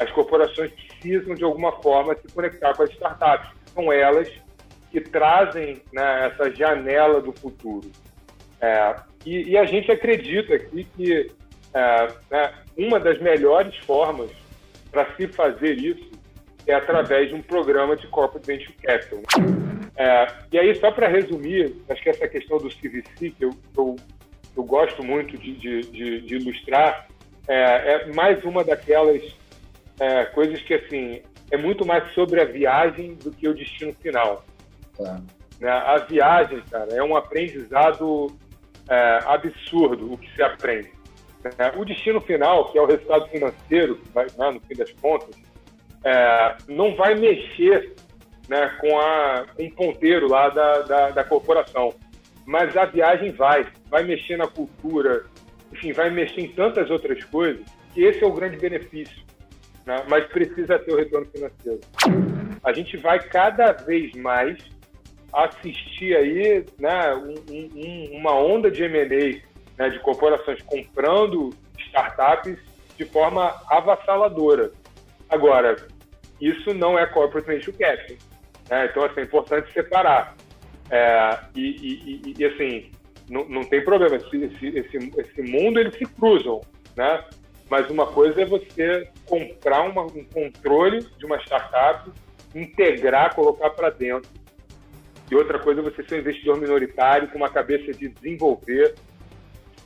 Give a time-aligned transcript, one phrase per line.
[0.00, 3.50] As corporações precisam, de alguma forma, se conectar com as startups.
[3.74, 4.30] São elas
[4.90, 7.90] que trazem né, essa janela do futuro.
[8.60, 11.30] É, e, e, a gente acredita aqui que
[11.74, 14.30] é, né, uma das melhores formas
[14.90, 16.10] para se fazer isso
[16.66, 19.20] é através de um programa de Corporate Venture Capital.
[19.96, 23.96] É, e aí, só para resumir, acho que essa questão do CVC, que eu, eu,
[24.56, 27.08] eu gosto muito de, de, de, de ilustrar,
[27.48, 27.54] é,
[27.94, 29.22] é, mais uma daquelas
[30.00, 34.44] é, coisas que, assim, é muito mais sobre a viagem do que o destino final.
[34.96, 35.20] Tá.
[35.60, 35.70] Né?
[35.70, 38.28] A viagem, cara, é um aprendizado
[38.88, 40.90] é, absurdo o que se aprende.
[41.44, 41.72] Né?
[41.76, 45.34] O destino final, que é o resultado financeiro, que vai, né, no fim das contas,
[46.04, 47.94] é, não vai mexer
[48.48, 51.94] né, com, a, com o ponteiro lá da, da, da, corporação.
[52.46, 55.26] Mas a viagem vai, vai mexer na cultura,
[55.72, 59.22] enfim, vai mexer em tantas outras coisas, que esse é o grande benefício.
[59.88, 60.04] Né?
[60.06, 61.80] Mas precisa ter o retorno financeiro.
[62.62, 64.58] A gente vai cada vez mais
[65.32, 69.40] assistir aí né, um, um, uma onda de M&A
[69.78, 72.58] né, de corporações comprando startups
[72.98, 74.72] de forma avassaladora.
[75.30, 75.76] Agora,
[76.38, 78.16] isso não é corporate venture capital.
[78.68, 78.88] Né?
[78.90, 80.36] Então, assim, é importante separar.
[80.90, 81.62] É, e,
[82.26, 82.90] e, e, assim,
[83.30, 84.16] não, não tem problema.
[84.16, 86.60] Esse, esse, esse mundo, eles se cruzam,
[86.94, 87.24] né?
[87.70, 92.10] Mas uma coisa é você comprar uma, um controle de uma startup,
[92.54, 94.30] integrar, colocar para dentro.
[95.30, 98.94] E outra coisa é você ser um investidor minoritário com uma cabeça de desenvolver,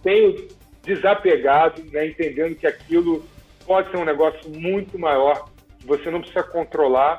[0.02, 0.48] sem
[0.82, 3.24] desapegado, né, entendendo que aquilo
[3.66, 7.18] pode ser um negócio muito maior, que você não precisa controlar,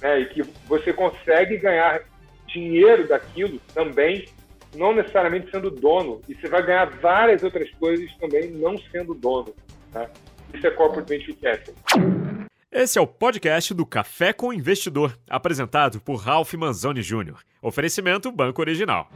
[0.00, 2.02] né, e que você consegue ganhar
[2.46, 4.26] dinheiro daquilo também,
[4.76, 9.54] não necessariamente sendo dono, e você vai ganhar várias outras coisas também não sendo dono.
[9.94, 10.10] Né?
[10.52, 11.74] Isso é corporate venture capital.
[12.70, 17.38] Esse é o podcast do Café com Investidor, apresentado por Ralph Manzoni Jr.
[17.62, 19.08] Oferecimento Banco Original.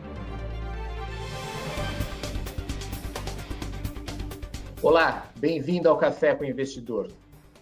[4.80, 7.08] Olá, bem-vindo ao Café com Investidor.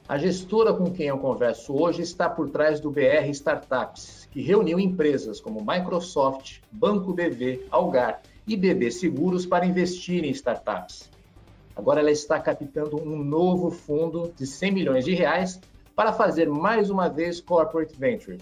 [0.07, 4.79] A gestora com quem eu converso hoje está por trás do BR Startups, que reuniu
[4.79, 11.11] empresas como Microsoft, Banco BV, Algar e BB Seguros para investir em startups.
[11.77, 15.61] Agora ela está captando um novo fundo de 100 milhões de reais
[15.95, 18.39] para fazer mais uma vez corporate venture.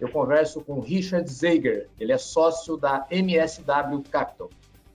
[0.00, 4.48] Eu converso com Richard Zeiger, ele é sócio da MSW Capital.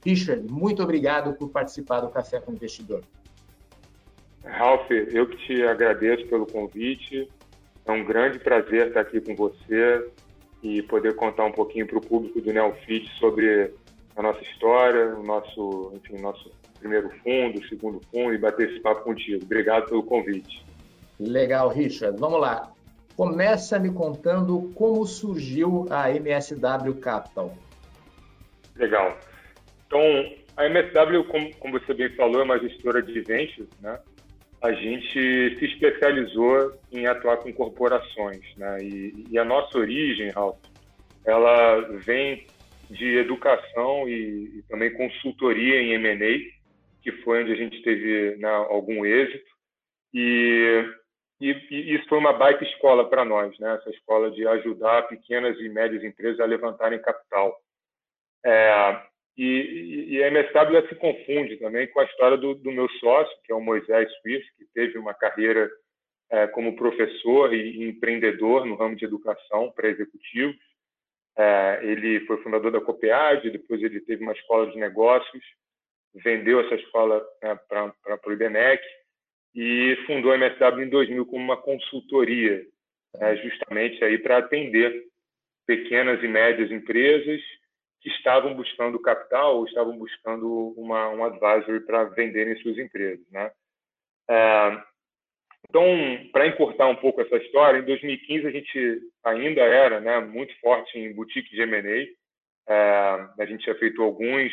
[0.03, 3.03] Richard, muito obrigado por participar do Café com o Investidor.
[4.43, 7.29] Ralph, eu que te agradeço pelo convite.
[7.85, 10.09] É um grande prazer estar aqui com você
[10.63, 13.71] e poder contar um pouquinho para o público do Neofit sobre
[14.15, 19.03] a nossa história, o nosso, enfim, nosso primeiro fundo, segundo fundo e bater esse papo
[19.03, 19.43] contigo.
[19.43, 20.63] Obrigado pelo convite.
[21.19, 22.19] Legal, Richard.
[22.19, 22.71] Vamos lá.
[23.15, 27.55] Começa me contando como surgiu a MSW Capital.
[28.75, 29.17] Legal.
[29.87, 30.01] Então,
[30.57, 31.23] a MSW,
[31.59, 33.99] como, você bem falou, é uma gestora de ventures, né?
[34.61, 38.83] A gente se especializou em atuar com corporações, né?
[38.83, 40.57] E, e a nossa origem, Ralph,
[41.25, 42.45] ela vem
[42.89, 46.54] de educação e, e também consultoria em M&A,
[47.05, 49.45] que foi onde a gente teve né, algum êxito.
[50.11, 50.83] E
[51.39, 53.75] e, e, isso foi uma baita escola para nós, né?
[53.75, 57.55] essa escola de ajudar pequenas e médias empresas a levantarem capital.
[58.45, 59.01] É,
[59.37, 63.51] e, e, a MSW se confunde também com a história do, do, meu sócio, que
[63.51, 65.69] é o Moisés Suíço, que teve uma carreira
[66.31, 70.55] é, como professor e, empreendedor no ramo de educação para executivos.
[71.37, 75.43] É, ele foi fundador da Copead, depois ele teve uma escola de negócios,
[76.23, 77.93] vendeu essa escola né, para
[78.25, 78.83] o IBMEC,
[79.53, 82.65] e fundou a MSW em 2000 como uma consultoria,
[83.17, 85.05] né, justamente aí para atender
[85.65, 87.41] pequenas e médias empresas
[88.01, 93.49] que estavam buscando capital ou estavam buscando uma, um advisory para venderem suas empresas, né?
[94.29, 94.83] É,
[95.67, 95.83] então,
[96.31, 100.97] para encurtar um pouco essa história, em 2015 a gente ainda era né, muito forte
[100.97, 102.71] em boutique de M&A.
[102.71, 104.51] É, a gente já feito alguns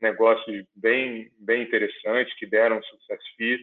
[0.00, 3.62] negócios bem, bem interessantes que deram sucesso e,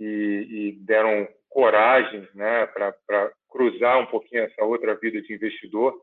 [0.00, 5.94] e deram coragem né, para cruzar um pouquinho essa outra vida de investidor.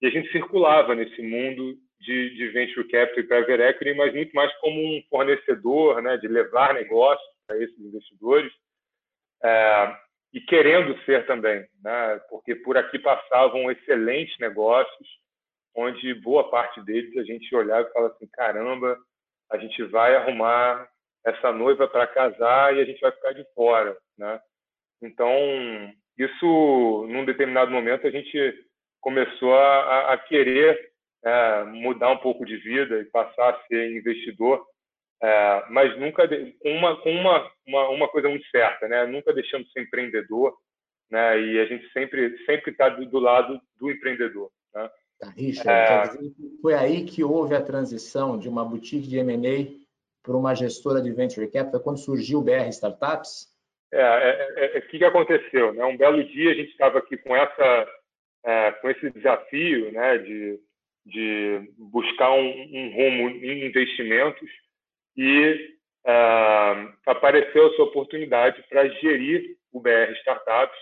[0.00, 4.32] E a gente circulava nesse mundo de, de venture capital e private equity, mas muito
[4.34, 8.52] mais como um fornecedor, né, de levar negócios para esses investidores
[9.42, 9.96] é,
[10.32, 15.08] e querendo ser também, né, porque por aqui passavam excelentes negócios,
[15.74, 18.98] onde boa parte deles a gente olhava e falava assim, caramba,
[19.50, 20.88] a gente vai arrumar
[21.24, 24.40] essa noiva para casar e a gente vai ficar de fora, né?
[25.02, 25.30] Então,
[26.18, 28.54] isso, num determinado momento, a gente
[29.00, 30.92] começou a, a querer
[31.24, 34.64] é, mudar um pouco de vida e passar a ser investidor,
[35.22, 39.06] é, mas nunca com uma uma, uma, uma coisa muito certa, né?
[39.06, 40.54] Nunca deixamos de ser empreendedor,
[41.10, 41.40] né?
[41.40, 44.50] E a gente sempre sempre está do, do, lado do empreendedor.
[44.74, 44.90] Né?
[45.24, 46.60] Tá, Richard, é...
[46.60, 49.84] foi aí que houve a transição de uma boutique de M&A
[50.22, 53.52] para uma gestora de venture capital quando surgiu o BR Startups?
[53.92, 55.72] É, é, é, é, o que, aconteceu?
[55.72, 55.84] Né?
[55.84, 57.86] Um belo dia a gente estava aqui com essa
[58.44, 60.60] é, com esse desafio, né, de,
[61.06, 64.50] de buscar um, um rumo em investimentos
[65.16, 70.76] e uh, apareceu essa oportunidade para gerir o BR Startups,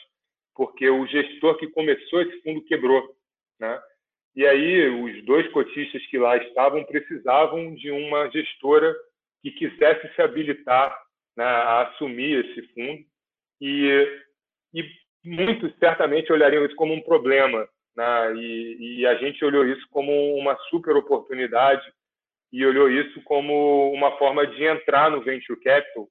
[0.55, 3.17] porque o gestor que começou esse fundo quebrou,
[3.61, 3.81] né?
[4.35, 8.95] E aí os dois cotistas que lá estavam precisavam de uma gestora
[9.43, 10.97] que quisesse se habilitar
[11.37, 13.05] né, a assumir esse fundo
[13.61, 14.23] e,
[14.75, 14.85] e
[15.25, 20.35] muitos certamente olhariam isso como um problema, né, e, e a gente olhou isso como
[20.37, 21.85] uma super oportunidade
[22.53, 26.09] e olhou isso como uma forma de entrar no venture capital,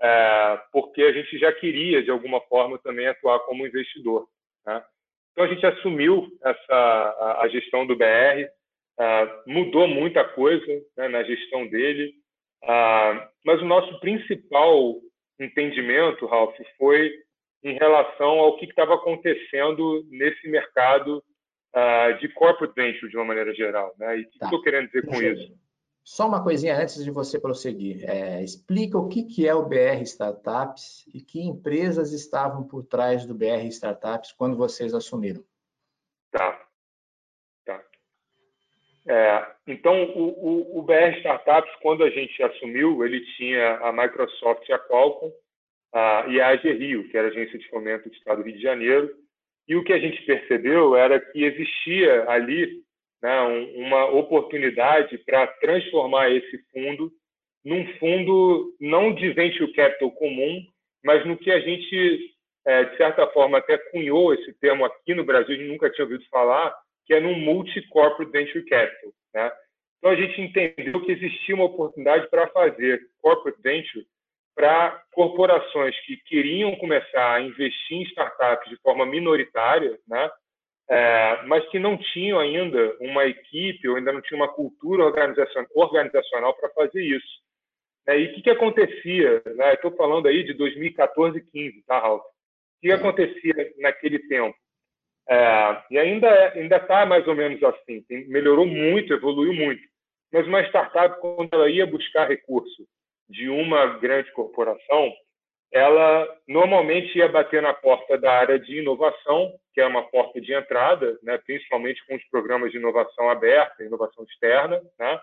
[0.00, 4.28] é, porque a gente já queria de alguma forma também atuar como investidor.
[4.66, 4.82] Né?
[5.32, 8.46] Então a gente assumiu essa a, a gestão do BR,
[9.00, 12.12] uh, mudou muita coisa né, na gestão dele,
[12.64, 14.94] uh, mas o nosso principal
[15.40, 17.12] entendimento, Ralph, foi
[17.64, 21.22] em relação ao que estava acontecendo nesse mercado
[21.74, 23.94] uh, de corporate venture de uma maneira geral.
[23.98, 24.18] Né?
[24.18, 24.46] E o que tá.
[24.46, 25.52] estou querendo dizer com isso?
[26.04, 28.04] Só uma coisinha antes de você prosseguir.
[28.08, 33.24] É, explica o que, que é o BR Startups e que empresas estavam por trás
[33.24, 35.44] do BR Startups quando vocês assumiram.
[36.32, 36.60] Tá.
[37.64, 37.80] tá.
[39.06, 44.68] É, então, o, o, o, BR Startups, quando a gente assumiu, ele tinha a Microsoft
[44.68, 45.32] e a Qualcomm
[45.92, 48.56] a, e a AG Rio, que era a Agência de Fomento do Estado do Rio
[48.56, 49.14] de Janeiro.
[49.68, 52.82] E o que a gente percebeu era que existia ali
[53.22, 53.40] né,
[53.76, 57.12] uma oportunidade para transformar esse fundo
[57.64, 60.64] num fundo não de venture capital comum,
[61.04, 62.34] mas no que a gente,
[62.66, 66.04] é, de certa forma, até cunhou esse termo aqui no Brasil, a gente nunca tinha
[66.04, 66.74] ouvido falar,
[67.06, 69.12] que é num multi-corporate venture capital.
[69.34, 69.52] Né?
[69.98, 74.04] Então, a gente entendeu que existia uma oportunidade para fazer corporate venture
[74.54, 80.30] para corporações que queriam começar a investir em startups de forma minoritária, né?
[80.90, 85.68] É, mas que não tinham ainda uma equipe ou ainda não tinha uma cultura organizacional,
[85.74, 87.42] organizacional para fazer isso.
[88.06, 89.42] É, e o que, que acontecia?
[89.54, 89.74] Né?
[89.74, 92.22] Estou falando aí de 2014 e 15, tá, Ralf?
[92.22, 92.24] O
[92.80, 94.56] que, que acontecia naquele tempo?
[95.28, 98.02] É, e ainda é, ainda está mais ou menos assim.
[98.02, 99.82] Tem, melhorou muito, evoluiu muito.
[100.32, 102.86] Mas uma startup, quando ela ia buscar recurso
[103.28, 105.12] de uma grande corporação,
[105.72, 110.52] ela normalmente ia bater na porta da área de inovação, que é uma porta de
[110.52, 114.80] entrada, né, principalmente com os programas de inovação aberta, inovação externa.
[114.98, 115.20] Né?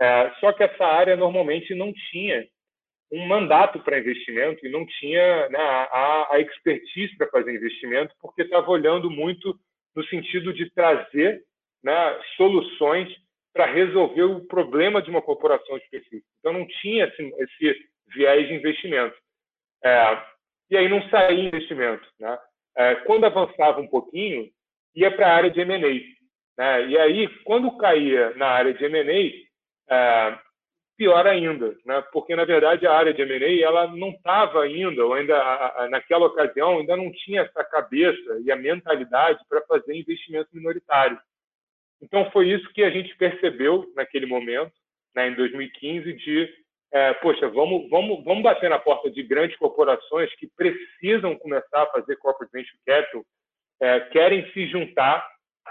[0.00, 2.46] É, só que essa área normalmente não tinha
[3.12, 8.42] um mandato para investimento e não tinha né, a, a expertise para fazer investimento, porque
[8.42, 9.58] estava olhando muito
[9.96, 11.42] no sentido de trazer
[11.82, 13.08] né, soluções
[13.52, 16.24] para resolver o problema de uma corporação específica.
[16.38, 19.16] Então, não tinha esse, esse viés de investimento.
[19.84, 20.22] É,
[20.70, 22.06] e aí não saía investimento.
[22.18, 22.38] Né?
[22.76, 24.48] É, quando avançava um pouquinho,
[24.94, 26.00] ia para a área de M&A.
[26.58, 26.86] Né?
[26.88, 30.38] E aí, quando caía na área de M&A, é,
[30.96, 32.02] pior ainda, né?
[32.12, 35.88] porque, na verdade, a área de M&A ela não estava ainda, ou ainda a, a,
[35.88, 41.18] naquela ocasião, ainda não tinha essa cabeça e a mentalidade para fazer investimento minoritário.
[42.02, 44.72] Então, foi isso que a gente percebeu naquele momento,
[45.14, 46.54] né, em 2015, de
[46.92, 51.86] é, poxa, vamos, vamos, vamos bater na porta de grandes corporações que precisam começar a
[51.86, 53.24] fazer corporate venture capital,
[53.80, 55.26] é, querem se juntar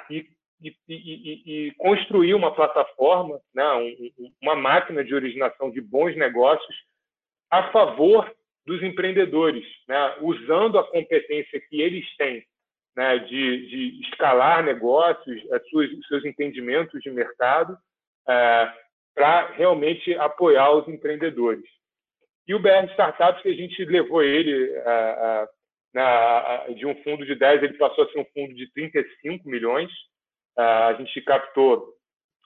[0.09, 0.25] e,
[0.61, 6.75] e, e, e, construir uma plataforma, né, um, uma máquina de originação de bons negócios
[7.51, 8.33] a favor
[8.65, 12.45] dos empreendedores, né, usando a competência que eles têm
[12.95, 17.77] né, de, de escalar negócios, seus, seus entendimentos de mercado,
[18.27, 18.73] é,
[19.19, 21.65] para realmente apoiar os empreendedores.
[22.47, 25.47] E o BR Startups, que a gente levou ele uh, uh,
[25.93, 29.91] na, de um fundo de 10, ele passou a ser um fundo de 35 milhões.
[30.57, 31.93] A gente captou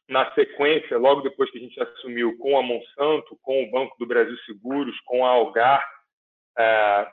[0.09, 4.07] na sequência, logo depois que a gente assumiu, com a Monsanto, com o Banco do
[4.07, 5.87] Brasil Seguros, com a Algar,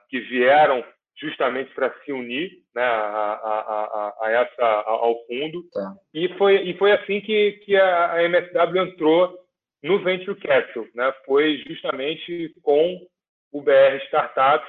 [0.09, 0.83] que vieram
[1.21, 5.63] justamente para se unir né, a, a, a, essa, ao fundo.
[5.73, 5.95] Tá.
[6.15, 9.41] E, foi, e foi assim que, que a, MSW entrou
[9.83, 10.87] no Venture Capital.
[10.95, 11.13] Né?
[11.25, 13.07] Foi justamente com
[13.53, 14.69] o BR Startups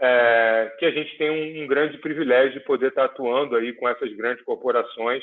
[0.00, 3.88] é, que a gente tem um, um, grande privilégio de poder estar atuando aí com
[3.88, 5.22] essas grandes corporações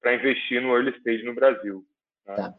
[0.00, 1.84] para investir no early stage no Brasil.
[2.26, 2.34] Né?
[2.34, 2.54] Tá.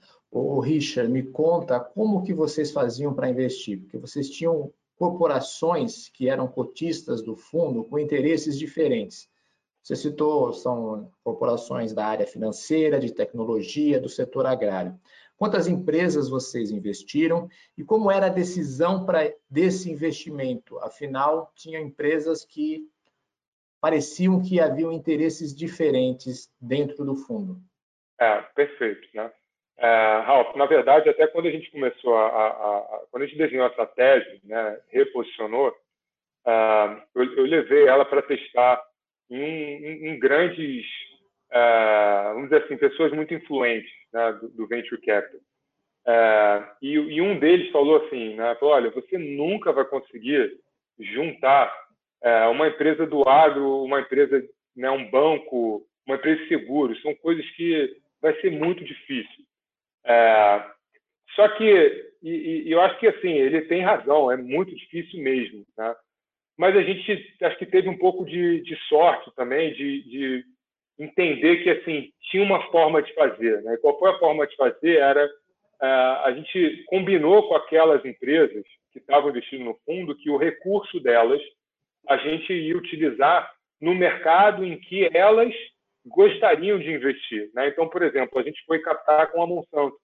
[0.64, 6.48] Richard, me conta como que vocês faziam para investir, porque vocês tinham corporações que eram
[6.48, 9.30] cotistas do fundo com interesses diferentes.
[9.82, 15.00] Você citou, são corporações da área financeira, de tecnologia, do setor agrário.
[15.38, 20.80] Quantas empresas vocês investiram e como era a decisão para desse investimento?
[20.80, 22.90] Afinal, tinha empresas que
[23.80, 27.62] pareciam que haviam interesses diferentes dentro do fundo.
[28.20, 29.32] É, perfeito, né?
[29.78, 33.38] É, Ralf, na verdade, até quando a gente começou a, a, a quando a gente
[33.38, 38.84] desenhou a estratégia, né, reposicionou, uh, eu, eu, levei ela para testar
[39.30, 40.84] em, em, em grandes,
[41.52, 45.40] uh, vamos dizer assim, pessoas muito influentes né, do, do, venture capital.
[46.08, 50.58] Uh, e, e, um deles falou assim, né, falou, olha, você nunca vai conseguir
[51.00, 51.74] juntar
[52.52, 54.44] uma empresa do agro, uma empresa,
[54.76, 59.46] né, um banco, uma empresa de seguros, são coisas que vai ser muito difícil.
[61.36, 65.64] Só que, e, e, eu acho que assim, ele tem razão, é muito difícil mesmo.
[65.78, 65.96] Né?
[66.58, 70.46] Mas a gente acho que teve um pouco de, de sorte também, de, de,
[71.00, 73.62] entender que assim tinha uma forma de fazer.
[73.64, 73.78] Né?
[73.82, 74.98] qual foi a forma de fazer?
[74.98, 80.38] Era uh, a gente combinou com aquelas empresas que estavam investindo no fundo que o
[80.38, 81.42] recurso delas
[82.08, 85.54] a gente ia utilizar no mercado em que elas
[86.06, 87.52] gostariam de investir.
[87.54, 87.68] Né?
[87.68, 89.98] Então, por exemplo, a gente foi captar com a Monsanto.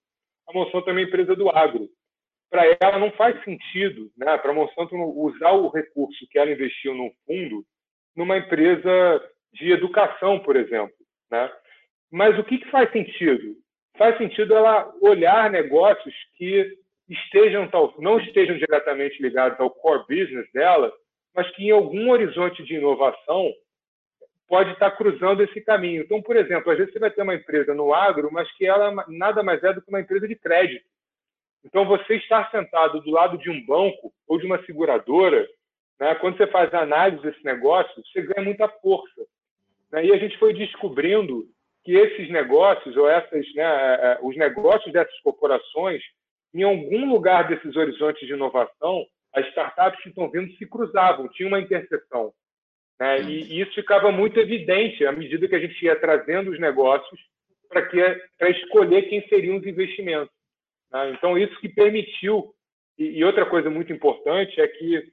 [0.48, 1.88] A Monsanto é uma empresa do agro.
[2.50, 6.94] Para ela não faz sentido, né, para a Monsanto usar o recurso que ela investiu
[6.94, 7.64] no fundo
[8.14, 8.90] numa empresa
[9.54, 10.94] de educação, por exemplo.
[11.30, 11.50] Né?
[12.10, 13.56] Mas o que, que faz sentido?
[13.96, 16.76] Faz sentido ela olhar negócios que
[17.08, 17.68] estejam
[17.98, 20.92] não estejam diretamente ligados ao core business dela,
[21.34, 23.52] mas que em algum horizonte de inovação
[24.48, 26.02] pode estar cruzando esse caminho.
[26.02, 28.92] Então, por exemplo, às vezes você vai ter uma empresa no agro, mas que ela
[29.08, 30.84] nada mais é do que uma empresa de crédito.
[31.64, 35.48] Então, você estar sentado do lado de um banco ou de uma seguradora,
[35.98, 39.22] né, quando você faz a análise desse negócio, você ganha muita força.
[39.92, 40.06] Né?
[40.06, 41.46] E a gente foi descobrindo
[41.84, 46.02] que esses negócios, ou essas, né, é, é, os negócios dessas corporações,
[46.54, 51.48] em algum lugar desses horizontes de inovação, as startups que estão vindo se cruzavam, tinha
[51.48, 52.32] uma interseção.
[52.98, 53.22] Né?
[53.22, 57.20] E, isso ficava muito evidente à medida que a gente ia trazendo os negócios
[57.68, 60.34] para escolher quem seriam os investimentos.
[60.92, 61.10] Né?
[61.10, 62.54] Então, isso que permitiu.
[62.96, 65.12] E, e, outra coisa muito importante é que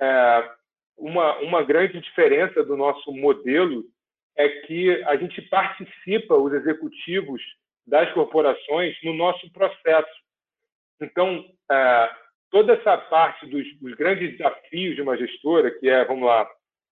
[0.00, 0.50] é,
[0.96, 3.84] uma, uma grande diferença do nosso modelo
[4.36, 7.42] é que a gente participa, os executivos
[7.86, 10.10] das corporações, no nosso processo.
[11.00, 12.10] Então, é,
[12.50, 16.48] toda essa parte dos, dos grandes desafios de uma gestora, que é, vamos lá,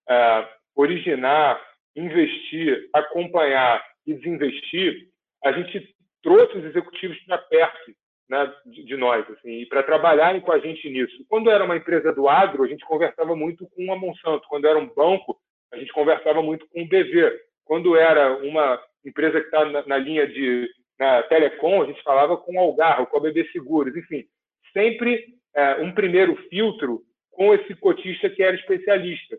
[0.09, 1.61] é, originar,
[1.95, 5.09] investir, acompanhar e desinvestir,
[5.45, 7.93] a gente trouxe os executivos para perto
[8.29, 11.25] né, de, de, nós, assim, e para trabalharem com a gente nisso.
[11.29, 14.47] Quando era uma empresa do agro, a gente conversava muito com a Monsanto.
[14.49, 15.39] Quando era um banco,
[15.73, 17.39] a gente conversava muito com o BV.
[17.65, 22.37] Quando era uma empresa que está na, na, linha de na telecom, a gente falava
[22.37, 24.25] com o Algarro, com a BB Seguros, enfim,
[24.73, 29.39] sempre é, um primeiro filtro com esse cotista que era especialista.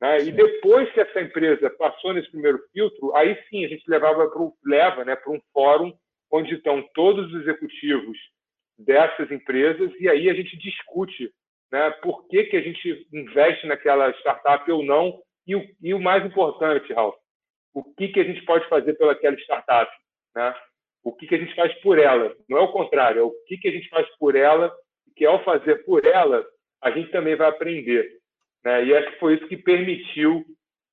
[0.00, 0.22] Né?
[0.24, 4.54] E depois que essa empresa passou nesse primeiro filtro, aí sim a gente levava pro,
[4.64, 5.92] leva né, para um fórum
[6.32, 8.18] onde estão todos os executivos
[8.78, 11.30] dessas empresas e aí a gente discute
[11.70, 16.00] né, por que, que a gente investe naquela startup ou não e o, e o
[16.00, 17.16] mais importante, Ralf,
[17.72, 19.90] o que, que a gente pode fazer pelaquela startup,
[20.34, 20.54] né?
[21.02, 23.56] o que, que a gente faz por ela, não é o contrário, é o que,
[23.56, 24.72] que a gente faz por ela,
[25.16, 26.44] que ao fazer por ela,
[26.82, 28.18] a gente também vai aprender.
[28.64, 28.84] Né?
[28.86, 30.44] E acho que foi isso que permitiu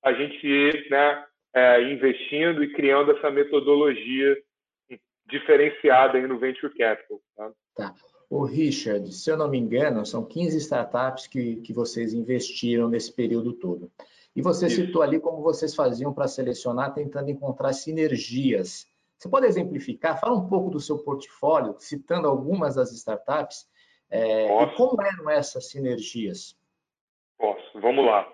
[0.04, 4.38] a gente ir né, é, investindo e criando essa metodologia
[5.30, 7.22] diferenciada aí no Venture Capital.
[7.36, 7.52] Tá?
[7.76, 7.96] tá.
[8.30, 13.14] O Richard, se eu não me engano, são 15 startups que, que vocês investiram nesse
[13.14, 13.90] período todo.
[14.38, 14.76] E você Isso.
[14.76, 18.88] citou ali como vocês faziam para selecionar, tentando encontrar sinergias.
[19.18, 20.20] Você pode exemplificar?
[20.20, 23.68] Fala um pouco do seu portfólio, citando algumas das startups,
[24.12, 26.56] é, e como eram essas sinergias?
[27.36, 28.32] Posso, vamos lá.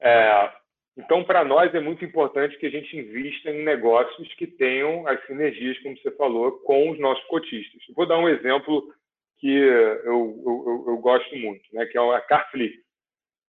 [0.00, 0.52] É,
[0.96, 5.20] então, para nós é muito importante que a gente invista em negócios que tenham as
[5.26, 7.82] sinergias, como você falou, com os nossos cotistas.
[7.96, 8.94] Vou dar um exemplo
[9.38, 12.83] que eu, eu, eu gosto muito, né, que é a Carflix.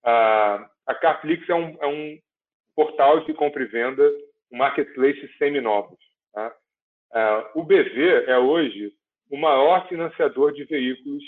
[0.05, 2.19] A Carflix é um, é um
[2.75, 4.03] portal de compra e venda,
[4.51, 6.00] um marketplace seminovos.
[6.33, 6.53] Tá?
[7.53, 8.91] o BV é hoje
[9.31, 11.24] o maior financiador de veículos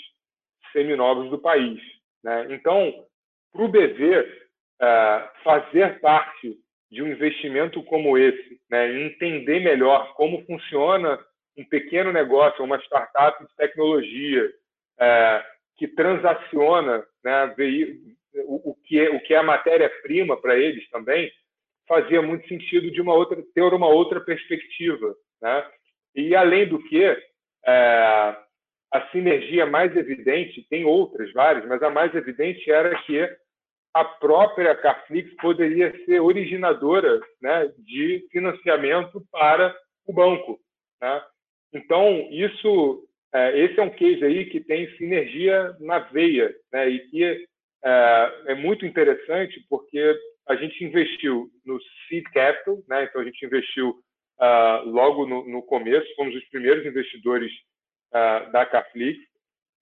[0.72, 1.80] seminovos do país.
[2.22, 2.46] Né?
[2.50, 3.06] Então,
[3.52, 6.56] para o BV uh, fazer parte
[6.90, 11.18] de um investimento como esse, né, entender melhor como funciona
[11.56, 15.44] um pequeno negócio, uma startup de tecnologia uh,
[15.76, 17.54] que transaciona né,
[18.46, 21.30] o, o, que é, o que é a matéria-prima para eles também,
[21.86, 25.66] fazia muito sentido de uma outra ter uma outra perspectiva, né?
[26.14, 27.04] E além do que
[27.66, 28.36] é,
[28.92, 33.28] a sinergia mais evidente tem outras várias, mas a mais evidente era que
[33.94, 39.76] a própria Carflix poderia ser originadora né, de financiamento para
[40.06, 40.60] o banco.
[41.00, 41.22] Né?
[41.72, 46.98] Então, isso, é, esse é um case aí que tem sinergia na veia né, e
[47.08, 47.47] que
[47.84, 50.18] é, é, muito interessante porque
[50.48, 55.62] a gente investiu no seed capital, né, então a gente investiu uh, logo no, no,
[55.62, 57.52] começo, fomos os primeiros investidores
[58.12, 59.18] uh, da Carflix,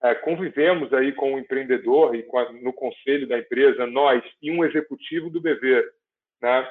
[0.02, 4.64] é, convivemos aí com o empreendedor e a, no conselho da empresa, nós e um
[4.64, 5.84] executivo do BV,
[6.42, 6.68] né,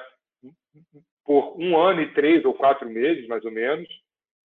[1.24, 3.88] por um ano e três ou quatro meses, mais ou menos.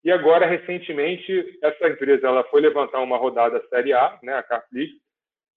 [0.04, 4.92] E agora, recentemente, essa empresa ela foi levantar uma rodada Série A, né, a Carflix,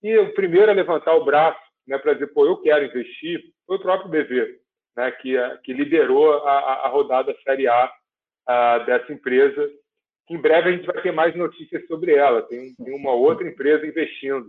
[0.08, 3.78] e o primeiro a levantar o braço né, para dizer, pô, eu quero investir, foi
[3.78, 4.60] o próprio BV,
[4.96, 7.92] né, que, que liderou a, a rodada Série A,
[8.48, 9.70] a dessa empresa
[10.30, 12.42] em breve a gente vai ter mais notícias sobre ela.
[12.44, 14.48] Tem, tem uma outra empresa investindo.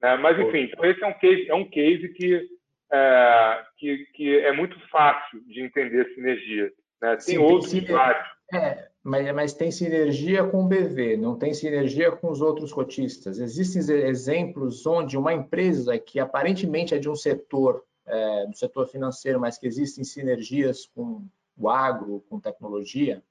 [0.00, 0.16] Né?
[0.16, 2.48] Mas, enfim, então esse é um case, é um case que,
[2.92, 6.72] é, que, que é muito fácil de entender sinergia.
[7.02, 7.10] Né?
[7.10, 8.26] Tem Sim, outros tem vários.
[8.54, 13.38] É, mas, mas tem sinergia com o BV, não tem sinergia com os outros cotistas.
[13.38, 19.40] Existem exemplos onde uma empresa que aparentemente é de um setor, é, do setor financeiro,
[19.40, 21.24] mas que existem sinergias com
[21.56, 23.22] o agro, com tecnologia?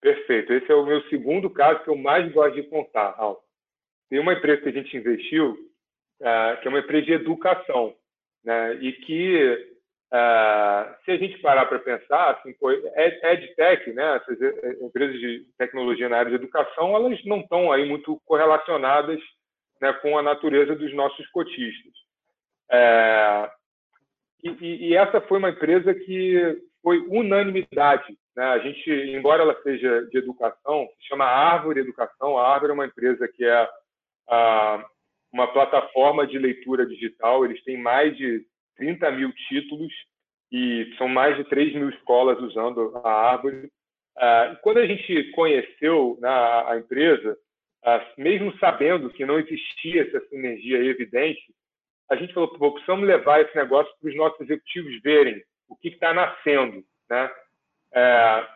[0.00, 0.52] Perfeito.
[0.52, 3.38] Esse é o meu segundo caso que eu mais gosto de contar, Raul.
[4.08, 5.52] Tem uma empresa que a gente investiu,
[6.20, 7.94] uh, que é uma empresa de educação,
[8.44, 8.74] né?
[8.76, 9.77] e que,
[10.12, 14.16] uh, se a gente parar para pensar, assim, pô, EdTech, né?
[14.16, 19.20] essas eh, empresas de tecnologia na área de educação, elas não estão aí muito correlacionadas
[19.80, 21.92] né, com a natureza dos nossos cotistas.
[22.70, 23.50] É,
[24.42, 28.44] e, e, essa foi uma empresa que foi unanimidade né?
[28.44, 32.38] A gente, embora ela seja de educação, se chama Árvore Educação.
[32.38, 33.68] A Árvore é uma empresa que é
[34.28, 34.84] a,
[35.32, 37.44] uma plataforma de leitura digital.
[37.44, 38.46] Eles têm mais de
[38.78, 39.92] 30 mil títulos
[40.50, 43.70] e são mais de 3 mil escolas usando a Árvore.
[44.16, 47.36] Uh, quando a gente conheceu né, a empresa,
[47.84, 51.42] uh, mesmo sabendo que não existia essa sinergia evidente,
[52.10, 56.14] a gente falou, precisamos levar esse negócio para os nossos executivos verem o que está
[56.14, 57.30] nascendo, né?
[57.92, 58.46] É,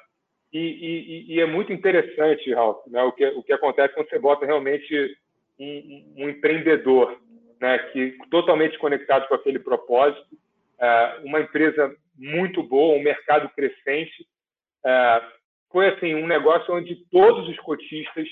[0.52, 4.18] e, e, e, é muito interessante, Ralf, né, o, que, o que acontece quando você
[4.18, 5.16] bota realmente
[5.58, 7.18] um, um empreendedor
[7.62, 10.26] né, que totalmente conectado com aquele propósito,
[10.80, 14.26] é, uma empresa muito boa, um mercado crescente.
[14.84, 15.22] É,
[15.70, 18.26] foi assim um negócio onde todos os cotistas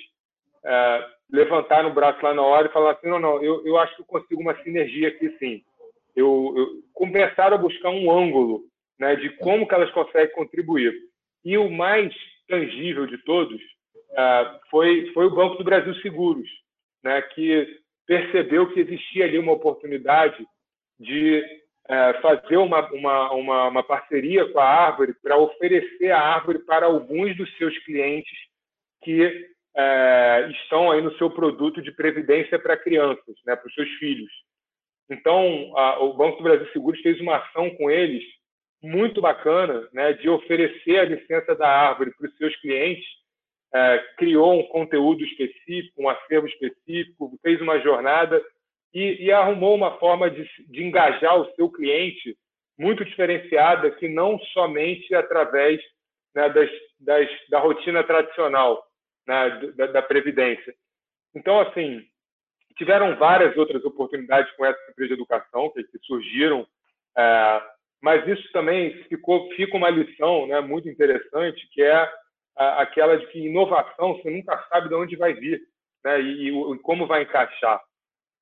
[0.65, 3.95] é, levantaram o braço lá na hora e falaram assim, não, não, eu, eu acho
[3.95, 5.63] que eu consigo uma sinergia aqui sim.
[6.17, 8.65] Eu, eu começaram a buscar um ângulo
[8.99, 10.93] né, de como que elas conseguem contribuir.
[11.45, 12.13] E o mais
[12.49, 13.63] tangível de todos
[14.11, 16.51] uh, foi, foi o Banco do Brasil Seguros,
[17.05, 17.79] né, que
[18.11, 20.45] percebeu que existia ali uma oportunidade
[20.99, 21.45] de
[21.89, 26.87] uh, fazer uma, uma, uma, uma, parceria com a Árvore para oferecer a Árvore para
[26.87, 28.37] alguns dos seus clientes
[29.05, 29.27] que
[29.77, 34.33] uh, estão aí no seu produto de previdência para crianças, né, para os seus filhos.
[35.09, 38.25] Então, a, o Banco do Brasil Seguros fez uma ação com eles
[38.83, 43.07] muito bacana né, de oferecer a licença da árvore para os seus clientes,
[43.75, 48.43] é, criou um conteúdo específico, um acervo específico, fez uma jornada
[48.93, 52.37] e, e arrumou uma forma de, de, engajar o seu cliente
[52.79, 55.81] muito diferenciada, que não somente através
[56.35, 58.85] né, das, das, da rotina tradicional
[59.27, 60.75] né, da, da Previdência.
[61.35, 62.03] Então, assim,
[62.77, 66.67] tiveram várias outras oportunidades com essa empresa de educação que, que surgiram
[67.17, 67.63] é,
[68.03, 72.11] mas isso também ficou, fica uma lição né, muito interessante, que é
[72.61, 75.61] a, aquela de que inovação você nunca sabe de onde vai vir
[76.05, 77.81] né, e, e, como vai encaixar.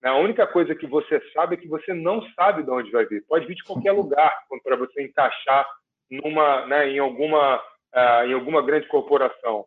[0.05, 3.25] A única coisa que você sabe é que você não sabe de onde vai vir.
[3.27, 5.67] Pode vir de qualquer lugar para você encaixar
[6.11, 9.61] numa, né, em alguma, uh, em alguma grande corporação.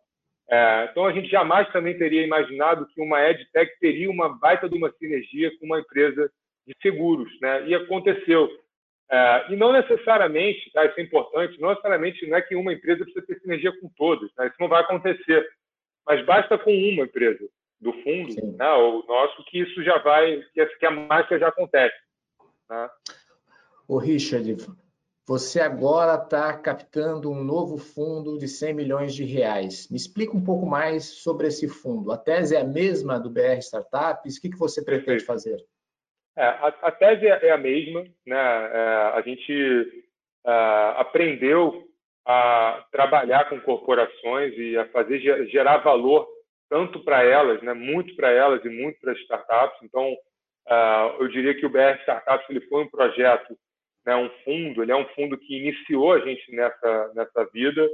[0.50, 4.76] Uh, então a gente jamais também teria imaginado que uma edtech teria uma baita de
[4.76, 6.30] uma sinergia com uma empresa
[6.66, 7.66] de seguros, né?
[7.66, 8.48] E aconteceu.
[9.12, 13.04] É, e não necessariamente, tá, isso é importante, não necessariamente não é que uma empresa
[13.04, 15.46] precisa ter sinergia com todas, tá, isso não vai acontecer.
[16.06, 17.46] Mas basta com uma empresa
[17.78, 21.94] do fundo, né, o nosso, que isso já vai, que a mágica já acontece.
[22.70, 22.88] Né?
[23.86, 24.56] O Richard,
[25.26, 29.88] você agora está captando um novo fundo de 100 milhões de reais.
[29.90, 32.10] Me explica um pouco mais sobre esse fundo.
[32.12, 34.38] A tese é a mesma do BR Startups?
[34.38, 35.62] O que, que você pretende fazer?
[36.36, 38.04] É, a, a, tese é a mesma.
[38.26, 38.36] Né?
[38.36, 40.04] É, a gente
[40.46, 41.88] é, aprendeu
[42.24, 45.18] a trabalhar com corporações e a fazer
[45.48, 46.28] gerar valor
[46.70, 47.74] tanto para elas, né?
[47.74, 49.78] muito para elas e muito para as startups.
[49.82, 53.54] Então, uh, eu diria que o BR Startups ele foi um projeto
[54.06, 57.88] né, um fundo, ele é um fundo que iniciou a gente nessa, nessa vida,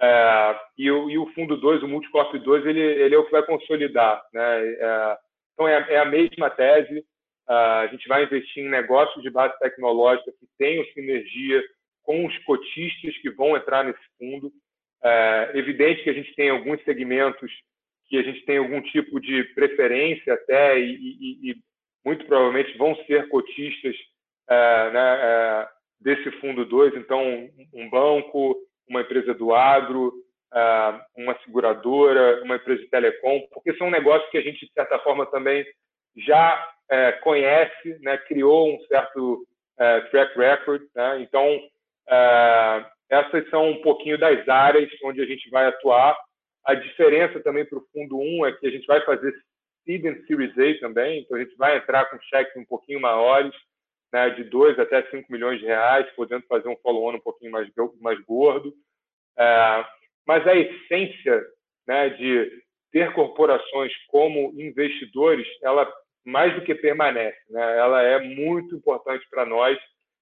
[0.00, 3.30] é, e, o, e, o, fundo 2, o Multicorp 2, ele, ele é o que
[3.30, 4.22] vai consolidar.
[4.32, 4.72] Né?
[4.72, 5.18] É,
[5.52, 7.04] então, é, é, a mesma tese, é,
[7.48, 11.62] a gente vai investir em negócios de base tecnológica que tenham sinergia
[12.02, 14.52] com os cotistas que vão entrar nesse fundo.
[15.02, 17.50] É evidente que a gente tem alguns segmentos
[18.06, 21.56] que a gente tem algum tipo de preferência até e, e, e
[22.04, 23.96] muito provavelmente vão ser cotistas
[24.48, 25.68] é, né, é,
[26.00, 30.12] desse fundo 2, então um banco, uma empresa do agro,
[30.52, 34.98] é, uma seguradora, uma empresa de telecom, porque são negócios que a gente, de certa
[34.98, 35.64] forma, também
[36.16, 39.46] já é, conhece, né, criou um certo
[39.78, 40.82] é, track record.
[40.94, 41.60] Né, então,
[42.08, 46.16] é, essas são um pouquinho das áreas onde a gente vai atuar.
[46.64, 49.32] A diferença também para o fundo 1 um é que a gente vai fazer
[49.84, 53.54] Seed and Series A também, então a gente vai entrar com cheques um pouquinho maiores,
[54.12, 57.68] né, de 2 até 5 milhões de reais, podendo fazer um follow-on um pouquinho mais,
[58.00, 58.72] mais gordo.
[59.38, 59.84] É,
[60.26, 61.44] mas a essência
[61.86, 62.50] né, de
[62.92, 65.92] ter corporações como investidores, ela
[66.24, 67.38] mais do que permanece.
[67.50, 67.78] Né?
[67.78, 69.78] Ela é muito importante para nós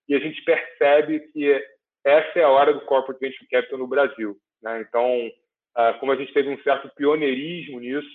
[0.09, 1.65] e a gente percebe que
[2.05, 4.37] essa é a hora do corporate venture capital no Brasil.
[4.63, 4.81] Né?
[4.81, 5.31] Então,
[5.75, 8.11] ah, como a gente teve um certo pioneirismo nisso,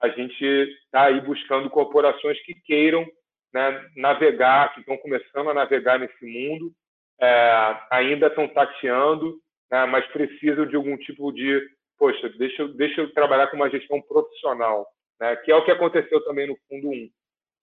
[0.00, 3.06] a gente está aí buscando corporações que queiram
[3.54, 6.72] né, navegar, que estão começando a navegar nesse mundo,
[7.20, 9.38] é, ainda estão tateando,
[9.70, 11.60] né, mas precisam de algum tipo de,
[11.98, 14.86] poxa, deixa, deixa eu trabalhar com uma gestão profissional,
[15.20, 17.10] né, que é o que aconteceu também no Fundo 1.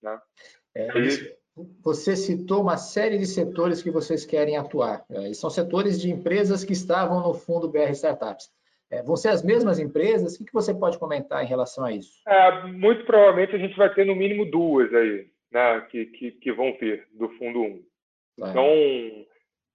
[0.02, 0.20] Né?
[0.76, 0.88] É,
[1.84, 5.04] você citou uma série de setores que vocês querem atuar.
[5.10, 8.50] É, são setores de empresas que estavam no Fundo BR Startups.
[8.92, 10.36] É, vão ser as mesmas empresas?
[10.36, 12.22] O que, você pode comentar em relação a isso?
[12.28, 16.52] É, muito provavelmente a gente vai ter no mínimo duas aí né, que, que, que
[16.52, 17.66] vão vir do Fundo 1.
[17.66, 18.50] É.
[18.50, 19.26] Então,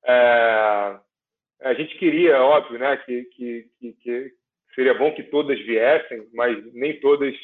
[0.06, 1.00] é,
[1.62, 4.32] a gente queria, óbvio, né, que, que, que,
[4.74, 7.34] seria bom que todas viessem, mas nem todas.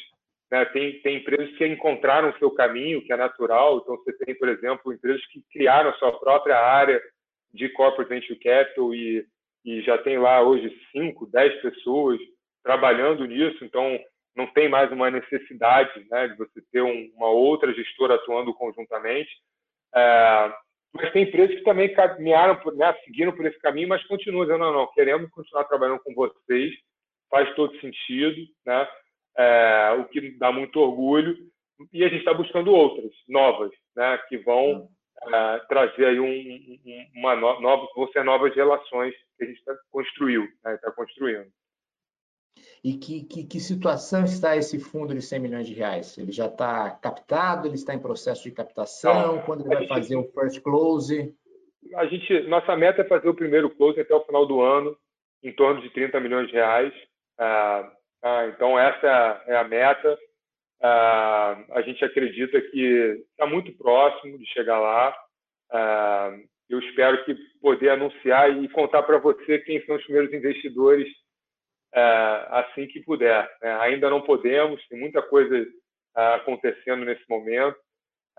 [0.51, 3.77] Né, tem, tem empresas que encontraram o seu caminho, que é natural.
[3.77, 7.01] Então, você tem, por exemplo, empresas que criaram a sua própria área
[7.53, 9.25] de corporate venture capital e,
[9.63, 12.19] e já tem lá hoje 5, 10 pessoas
[12.63, 13.63] trabalhando nisso.
[13.63, 13.97] Então,
[14.35, 19.29] não tem mais uma necessidade né, de você ter um, uma outra gestora atuando conjuntamente.
[19.95, 20.53] É,
[20.93, 24.73] mas tem empresas que também caminharam, né, seguiram por esse caminho, mas continuam dizendo, não,
[24.73, 26.73] não, queremos continuar trabalhando com vocês,
[27.29, 28.35] faz todo sentido,
[28.65, 28.87] né,
[29.37, 31.37] é, o que dá muito orgulho,
[31.91, 34.89] e a gente está buscando outras, novas, né, que vão
[35.27, 39.75] é, trazer aí um, um, uma nova, vão ser novas relações que a gente tá,
[39.91, 41.47] construiu, está né, construindo.
[42.83, 46.17] E que, que, que, situação está esse fundo de 100 milhões de reais?
[46.17, 47.67] Ele já está captado?
[47.67, 49.35] Ele está em processo de captação?
[49.35, 51.33] Não, Quando ele vai gente, fazer o first close?
[51.95, 54.97] A gente, nossa meta é fazer o primeiro close até o final do ano,
[55.43, 56.93] em torno de 30 milhões de reais.
[57.37, 57.91] Ah,
[58.23, 60.17] ah, então, essa é a meta.
[60.81, 65.15] Ah, a gente acredita que está muito próximo de chegar lá.
[65.71, 66.37] Ah,
[66.69, 71.07] eu espero que poder anunciar e contar para você quem são os primeiros investidores
[71.93, 73.49] é, assim que puder.
[73.61, 73.73] Né?
[73.81, 75.53] Ainda não podemos, tem muita coisa
[76.15, 77.77] é, acontecendo nesse momento,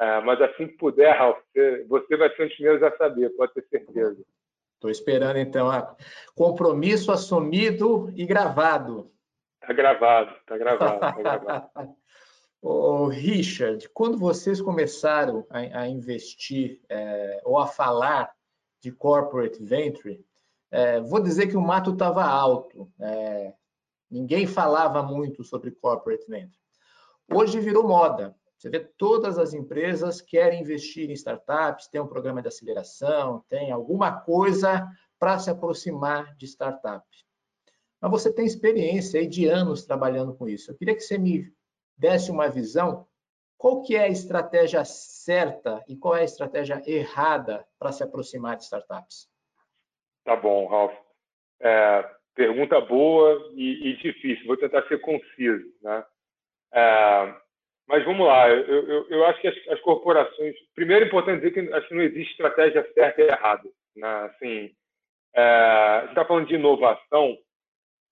[0.00, 1.38] é, mas assim que puder, Ralf,
[1.86, 4.22] você, vai ser um dos primeiros a saber, pode ter certeza.
[4.74, 5.68] Estou esperando, então,
[6.34, 9.12] compromisso assumido e gravado.
[9.62, 11.70] Está gravado, está gravado, tá gravado.
[12.60, 18.32] Ô, Richard, quando vocês começaram a, a investir é, ou a falar
[18.80, 20.24] de corporate venture,
[20.70, 22.90] é, vou dizer que o mato estava alto.
[23.00, 23.52] É,
[24.10, 26.60] ninguém falava muito sobre corporate venture.
[27.32, 28.34] Hoje virou moda.
[28.58, 33.72] Você vê todas as empresas querem investir em startups, tem um programa de aceleração, tem
[33.72, 37.24] alguma coisa para se aproximar de startups.
[38.02, 40.72] Mas você tem experiência aí de anos trabalhando com isso.
[40.72, 41.46] Eu queria que você me
[41.96, 43.06] desse uma visão.
[43.56, 48.56] Qual que é a estratégia certa e qual é a estratégia errada para se aproximar
[48.56, 49.28] de startups?
[50.24, 50.92] Tá bom, Ralf.
[51.60, 54.46] É, pergunta boa e, e, difícil.
[54.48, 56.04] Vou tentar ser conciso, né?
[56.74, 57.34] É,
[57.86, 60.56] mas vamos lá, eu, eu, eu acho que as, as, corporações.
[60.74, 63.68] Primeiro, é importante dizer que acho que não existe estratégia certa e errada.
[63.94, 64.08] Né?
[64.24, 64.74] Assim,
[65.34, 67.36] é, está falando de inovação,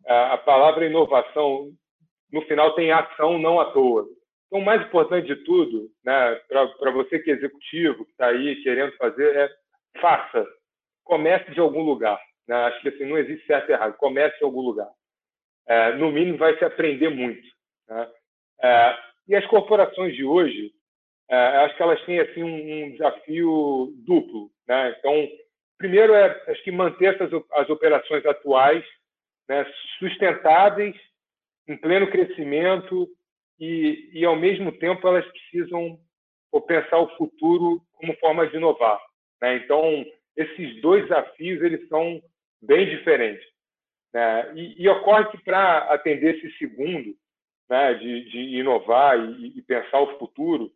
[0.07, 1.71] a palavra inovação,
[2.33, 4.07] no final, tem ação não à toa.
[4.47, 8.61] Então, o mais importante de tudo, né, para você que é executivo, que está aí
[8.63, 9.51] querendo fazer, é
[10.01, 10.47] faça.
[11.05, 12.21] Comece de algum lugar.
[12.49, 12.57] Né?
[12.57, 13.97] Acho que assim, não existe certo e errado.
[13.97, 14.89] Comece em algum lugar.
[15.69, 17.47] É, no mínimo, vai se aprender muito.
[17.89, 18.11] Né?
[18.63, 20.73] É, e as corporações de hoje,
[21.31, 24.51] é, acho que elas têm assim um, um desafio duplo.
[24.67, 24.97] Né?
[24.99, 25.29] Então,
[25.79, 28.85] primeiro é acho que manter essas, as operações atuais
[29.51, 29.67] né,
[29.99, 30.95] sustentáveis,
[31.67, 33.09] em pleno crescimento
[33.59, 35.99] e, e, ao mesmo tempo, elas precisam
[36.69, 39.01] pensar o futuro como forma de inovar.
[39.43, 39.57] Né?
[39.57, 42.23] Então, esses dois desafios eles são
[42.63, 43.45] bem diferentes.
[44.15, 44.53] Né?
[44.55, 47.17] E, e, ocorre que para atender esse segundo,
[47.69, 50.71] né, de, de inovar e, e, pensar o futuro,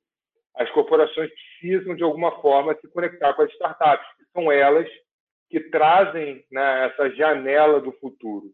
[0.57, 4.89] as corporações precisam, de alguma forma, se conectar com as startups, que são elas
[5.49, 8.53] que trazem né, essa janela do futuro.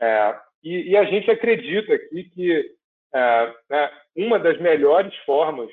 [0.00, 2.74] É, e, e, a gente acredita aqui que
[3.14, 5.70] é, né, uma das melhores formas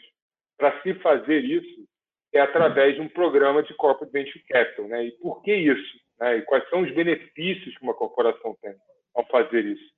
[0.58, 1.86] para se fazer isso
[2.34, 4.88] é através de um programa de corporate venture capital.
[4.88, 5.06] Né?
[5.06, 6.00] E por que isso?
[6.20, 6.38] Né?
[6.38, 8.74] E quais são os benefícios que uma corporação tem
[9.16, 9.92] ao fazer isso?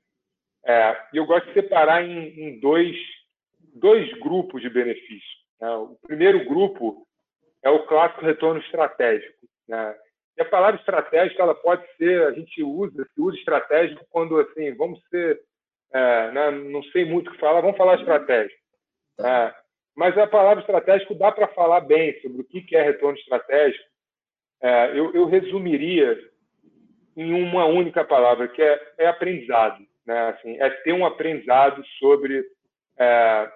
[0.66, 2.96] É, eu gosto de separar em, em, dois,
[3.76, 5.44] dois grupos de benefícios.
[5.60, 5.70] Né?
[5.70, 7.06] O primeiro grupo
[7.62, 9.46] é o clássico retorno estratégico.
[9.68, 9.96] Né?
[10.38, 14.74] E a palavra estratégica ela pode ser, a gente usa, se usa estratégico quando assim,
[14.76, 15.40] vamos ser,
[15.94, 16.52] é, né?
[16.52, 18.60] não sei muito o que falar, vamos falar estratégico.
[19.20, 19.54] É,
[19.96, 23.86] mas a palavra estratégico dá para falar bem sobre o que é retorno estratégico.
[24.62, 26.18] É, eu, eu resumiria
[27.16, 30.30] em uma única palavra, que é, é aprendizado né?
[30.30, 32.44] Assim, é ter um aprendizado sobre
[32.98, 33.52] é,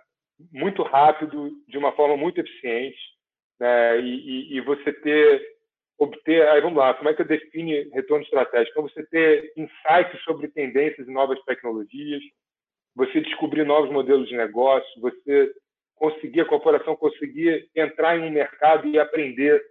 [0.51, 2.99] muito rápido, de uma forma muito eficiente,
[3.59, 3.99] né?
[3.99, 5.56] e, e, e, você ter
[5.97, 8.79] obter, aí vamos lá, como é que eu define retorno estratégico?
[8.79, 12.21] É você ter insights sobre tendências e novas tecnologias,
[12.95, 15.51] você descobrir novos modelos de negócio, você
[15.95, 19.61] conseguir a corporação conseguir entrar em um mercado e aprender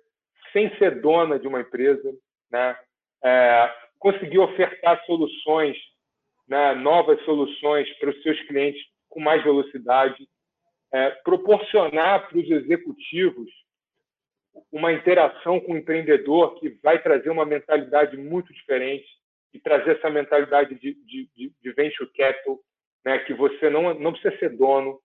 [0.53, 2.13] sem ser dona de uma empresa,
[2.51, 2.77] né?
[3.25, 5.77] É, conseguir ofertar soluções
[6.49, 10.29] né, novas soluções para os seus clientes com mais velocidade,
[10.93, 13.51] é, proporcionar para os executivos
[14.71, 19.07] uma interação com o empreendedor que vai trazer uma mentalidade muito diferente
[19.53, 22.59] e trazer essa mentalidade de, de, de venture capital,
[23.05, 25.01] né, que você não, não precisa ser dono,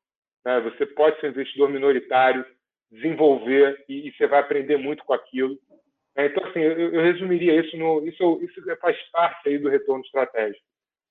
[0.46, 2.46] né, você pode ser um investidor minoritário,
[2.92, 5.58] desenvolver e, e, você vai aprender muito com aquilo.
[6.16, 10.04] É, então, assim, eu, eu resumiria isso no isso, isso faz parte aí do retorno
[10.04, 10.66] estratégico.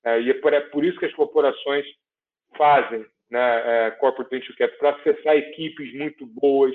[0.04, 1.86] É, e é por, é por, isso que as corporações
[2.56, 6.74] fazem né, é, corporate venture capital, para acessar equipes muito boas.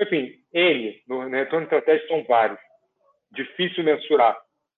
[0.00, 2.58] Enfim, N, no, no retorno estratégico são vários.
[3.32, 4.36] Difícil mensurar.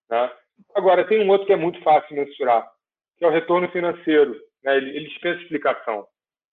[0.09, 0.37] Tá?
[0.75, 2.69] Agora, tem um outro que é muito fácil mensurar,
[3.17, 4.35] que é o retorno financeiro.
[4.63, 4.77] Né?
[4.77, 6.07] Ele, ele dispensa explicação.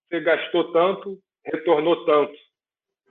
[0.08, 2.34] Você gastou tanto, retornou tanto.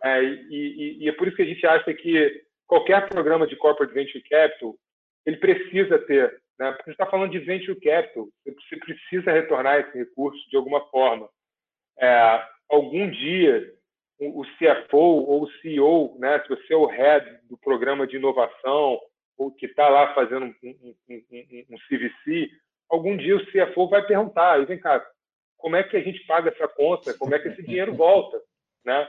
[0.03, 3.55] É, e, e, e, é por isso que a gente acha que qualquer programa de
[3.55, 4.75] corporate venture capital
[5.25, 6.71] ele precisa ter né?
[6.73, 11.27] Porque está falando de venture capital, você precisa retornar esse recurso de alguma forma.
[11.99, 13.67] É, algum dia,
[14.29, 18.99] o CFO ou o CEO, né, se você é o head do programa de inovação,
[19.38, 22.49] ou que está lá fazendo um, um, um, um, CVC,
[22.88, 25.03] algum dia o CFO vai perguntar, e vem cá,
[25.57, 27.13] como é que a gente paga essa conta?
[27.17, 28.39] Como é que esse dinheiro volta?
[28.84, 29.07] Né?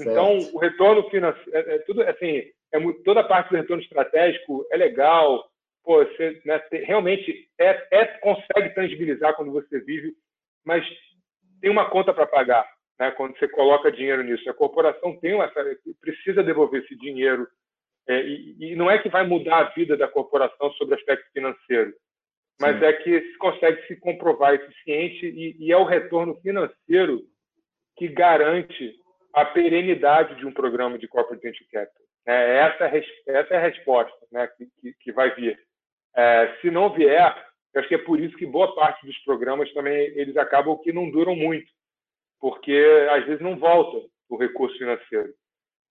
[0.00, 4.66] Então, o retorno financeiro, é, é tudo assim, é, toda a parte do retorno estratégico
[4.72, 5.48] é legal,
[5.84, 10.12] pô, você né, realmente é, é, consegue tangibilizar quando você vive,
[10.64, 10.84] mas
[11.60, 14.48] tem uma conta para pagar, né, quando você coloca dinheiro nisso.
[14.48, 15.50] A corporação tem uma,
[16.00, 17.46] precisa devolver esse dinheiro
[18.08, 21.30] é, e, e, não é que vai mudar a vida da corporação sobre o aspecto
[21.32, 21.92] financeiro,
[22.60, 22.84] mas Sim.
[22.84, 27.22] é que se consegue se comprovar eficiente e, e é o retorno financeiro
[27.96, 28.94] que garante
[29.34, 32.06] a perenidade de um programa de corporate venture capital.
[32.26, 32.84] É, essa,
[33.26, 35.58] essa é a resposta né, que, que, que vai vir.
[36.16, 39.94] É, se não vier, acho que é por isso que boa parte dos programas também
[40.16, 41.70] eles acabam que não duram muito,
[42.40, 45.32] porque às vezes não volta o recurso financeiro.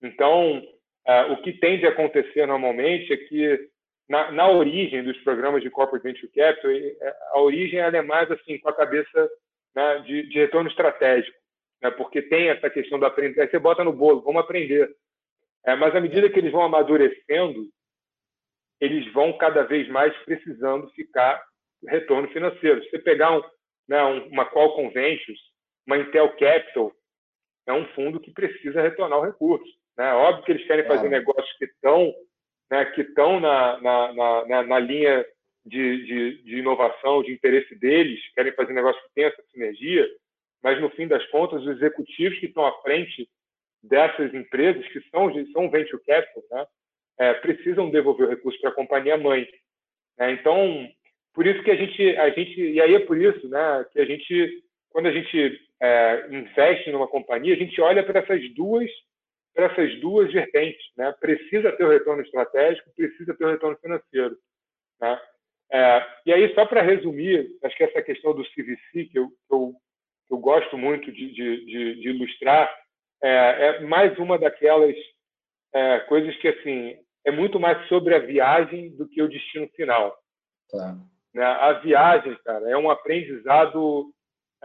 [0.02, 0.62] Então,
[1.06, 3.68] é, o que tende a acontecer normalmente é que
[4.08, 8.58] na, na, origem dos programas de corporate venture capital, é, a origem é mais assim
[8.58, 9.30] com a cabeça
[9.74, 11.36] né, de, de, retorno estratégico,
[11.82, 13.40] né, porque tem essa questão do aprender.
[13.40, 14.94] Aí você bota no bolo, vamos aprender.
[15.64, 17.68] É, mas à medida que eles vão amadurecendo,
[18.80, 21.42] eles vão cada vez mais precisando ficar
[21.86, 22.82] retorno financeiro.
[22.84, 23.42] Se você pegar um,
[23.88, 25.40] né, uma Qualcomm Ventures,
[25.86, 26.92] uma Intel Capital
[27.66, 29.72] é um fundo que precisa retornar o recurso.
[29.96, 30.12] Né?
[30.12, 32.14] Óbvio que eles querem fazer negócios que estão
[32.70, 35.24] né, que estão na, na, na, na linha
[35.64, 40.08] de, de, de, inovação, de interesse deles, querem fazer negócios que tenham essa sinergia,
[40.62, 43.28] mas no fim das contas, os executivos que estão à frente
[43.82, 46.66] dessas empresas, que são, são venture capital, né,
[47.18, 49.48] é, precisam devolver o recurso para a companhia mãe.
[50.18, 50.32] Né?
[50.32, 50.88] Então,
[51.32, 54.04] por isso que a gente, a gente, e aí é por isso né, que a
[54.04, 58.90] gente, quando a gente é, investe numa companhia, a gente olha para essas duas
[59.54, 61.14] para essas duas vertentes, né?
[61.18, 64.36] Precisa ter o retorno estratégico, precisa ter o retorno financeiro,
[65.00, 65.18] né?
[65.72, 69.74] É, e aí só para resumir, acho que essa questão do CVC que eu, eu,
[70.30, 72.70] eu gosto muito de, de, de, de ilustrar
[73.22, 73.28] é,
[73.66, 74.94] é, mais uma daquelas
[75.74, 80.16] é, coisas que assim é muito mais sobre a viagem do que o destino final.
[80.70, 80.96] Tá.
[81.34, 81.44] Né?
[81.44, 84.12] A viagem, cara, é um aprendizado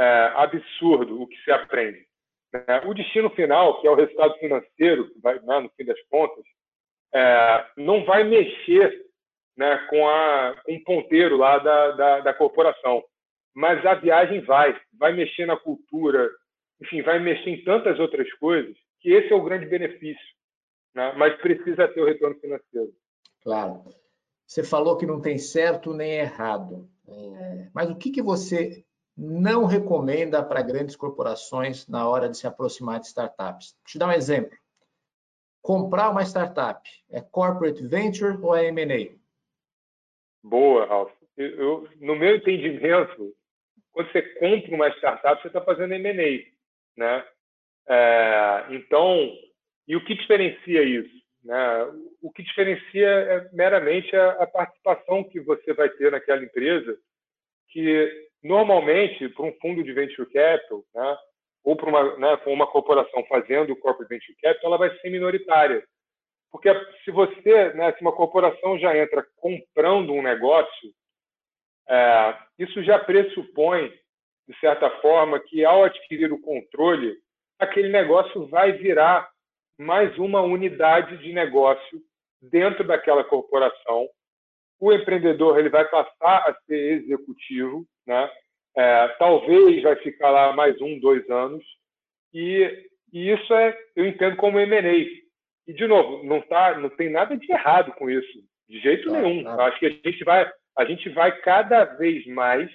[0.02, 2.08] é, absurdo o que se aprende.
[2.52, 2.82] Né?
[2.86, 6.44] O destino final, que é o resultado financeiro, vai, né, no fim das contas,
[7.14, 9.06] é, não vai mexer
[9.56, 13.04] né, com, a, com o ponteiro lá da, da, da, corporação.
[13.54, 16.30] Mas a viagem vai, vai mexer na cultura,
[16.82, 20.26] enfim, vai mexer em tantas outras coisas, que esse é o grande benefício.
[20.96, 21.14] Né?
[21.16, 22.92] Mas precisa ter o retorno financeiro.
[23.44, 23.84] Claro.
[24.48, 26.90] Você falou que não tem certo nem errado.
[27.08, 28.84] É, mas o que, que você
[29.18, 33.74] não recomenda para grandes corporações na hora de se aproximar de startups.
[33.74, 34.58] Vou te dar um exemplo.
[35.62, 39.16] Comprar uma startup é corporate venture ou é M&A?
[40.44, 41.12] Boa, Ralf.
[41.38, 43.36] Eu, eu, no meu entendimento,
[43.92, 46.46] quando você compra uma startup, você está fazendo M&A,
[46.98, 47.26] né?
[47.88, 49.32] É, então,
[49.88, 51.22] e o que diferencia isso?
[51.44, 51.84] Né?
[52.22, 56.98] O que diferencia é meramente a, a participação que você vai ter naquela empresa,
[57.70, 61.18] que Normalmente, para um fundo de venture capital, né,
[61.64, 65.84] ou para uma, né, com uma corporação fazendo corporate venture capital, ela vai ser minoritária.
[66.52, 66.70] Porque
[67.06, 70.94] se você, né, se uma corporação já entra comprando um negócio,
[71.88, 73.92] é, isso já pressupõe,
[74.48, 77.16] de certa forma, que ao adquirir o controle,
[77.60, 79.30] aquele negócio vai virar
[79.78, 82.02] mais uma unidade de negócio
[82.42, 84.10] dentro daquela corporação.
[84.82, 88.30] O empreendedor ele vai passar a ser executivo né?
[88.76, 91.64] É, talvez vai ficar lá mais um, dois anos,
[92.34, 94.94] e, e isso é, eu entendo como M&A.
[95.68, 98.40] E, de novo, não, tá, não tem nada de errado com isso,
[98.70, 99.48] de jeito nenhum.
[99.62, 102.70] Acho que a gente, vai, a gente vai cada vez mais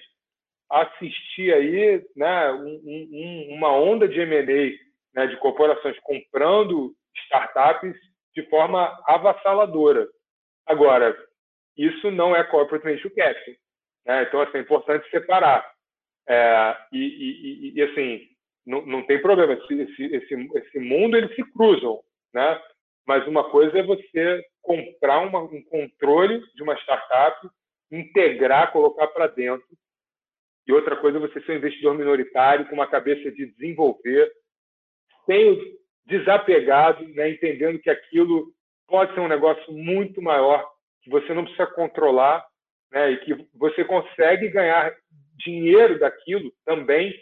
[0.70, 4.76] assistir aí né, um, um, uma onda de M&A,
[5.14, 7.96] né, de corporações comprando startups
[8.34, 10.06] de forma avassaladora.
[10.66, 11.16] Agora,
[11.76, 13.54] isso não é corporate venture capital.
[14.06, 14.22] Né?
[14.22, 15.68] Então, assim, é importante separar.
[16.28, 18.28] É, e, e, e, assim,
[18.66, 19.52] não, não tem problema.
[19.52, 22.00] Esse, esse, esse mundo, eles se cruzam,
[22.34, 22.60] né?
[23.06, 27.48] Mas uma coisa é você comprar uma, um controle de uma startup,
[27.90, 29.66] integrar, colocar para dentro.
[30.66, 34.32] E outra coisa é você ser um investidor minoritário com uma cabeça de desenvolver,
[35.24, 38.52] sem desapegado, né, entendendo que aquilo
[38.88, 40.68] pode ser um negócio muito maior,
[41.06, 42.44] que você não precisa controlar,
[42.92, 44.92] né, e que você consegue ganhar
[45.38, 47.14] dinheiro daquilo também,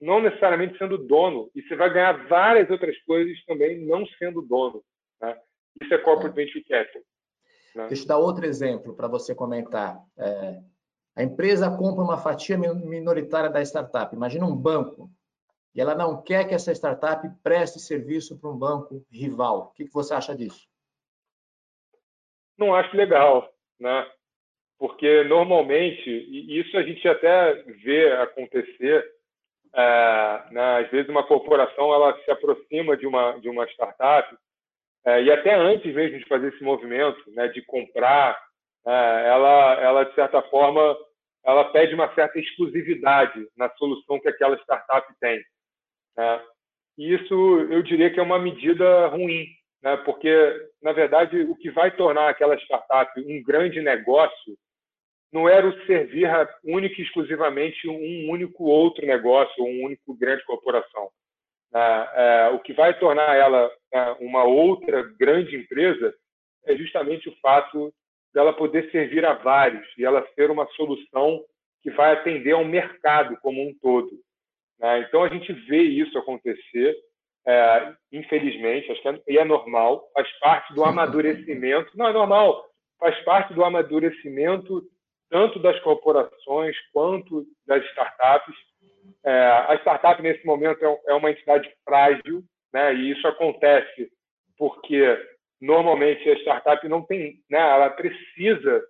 [0.00, 4.80] não necessariamente sendo dono, e você vai ganhar várias outras coisas também não sendo dono.
[5.20, 5.36] Né?
[5.82, 6.44] Isso é corporate é.
[6.44, 7.02] venture capital.
[7.74, 7.86] Né?
[7.88, 9.98] Deixa eu dar outro exemplo para você comentar.
[10.16, 10.60] É,
[11.16, 14.14] a empresa compra uma fatia minoritária da startup.
[14.14, 15.10] Imagina um banco
[15.74, 19.58] e ela não quer que essa startup preste serviço para um banco rival.
[19.58, 20.68] O que, que você acha disso?
[22.62, 24.06] Não acho legal, né?
[24.82, 29.04] porque normalmente, e isso a gente até vê acontecer,
[29.72, 34.36] é, né, às vezes uma corporação ela se aproxima de uma, de uma startup,
[35.06, 38.36] é, e até antes mesmo de fazer esse movimento, né, de comprar,
[38.84, 40.96] é, ela, ela, de certa forma,
[41.44, 45.40] ela pede uma certa exclusividade na solução que aquela startup tem.
[46.16, 46.42] Né?
[46.98, 47.34] E isso,
[47.70, 49.46] eu diria que é uma medida ruim,
[49.82, 49.96] né?
[49.98, 50.32] porque,
[50.82, 54.56] na verdade, o que vai tornar aquela startup um grande negócio
[55.32, 56.28] não era o servir
[56.62, 61.10] único e exclusivamente um único outro negócio, um único grande corporação.
[61.74, 61.78] É,
[62.14, 66.14] é, o que vai tornar ela é, uma outra grande empresa
[66.66, 67.92] é justamente o fato
[68.34, 71.42] dela poder servir a vários e ela ser uma solução
[71.82, 74.10] que vai atender ao mercado como um todo.
[74.78, 75.00] Né?
[75.00, 76.94] Então a gente vê isso acontecer,
[77.46, 81.90] é, infelizmente, acho que é, e é normal, faz parte do amadurecimento.
[81.96, 82.64] Não é normal,
[82.98, 84.82] faz parte do amadurecimento
[85.32, 88.54] tanto das corporações quanto das startups,
[89.24, 89.32] É,
[89.68, 92.94] a startup, nesse momento, é, é uma entidade frágil, né?
[92.94, 94.08] e isso acontece
[94.58, 95.02] porque,
[95.60, 97.58] normalmente, a startup não tem, né?
[97.58, 98.84] ela precisa,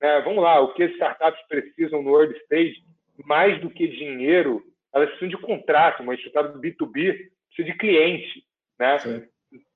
[0.00, 0.20] né?
[0.20, 2.76] vamos lá, o que as startups precisam no early stage,
[3.24, 4.62] mais do que dinheiro,
[4.94, 8.44] elas precisam de contrato, uma startup B2B precisa de cliente,
[8.78, 8.98] né?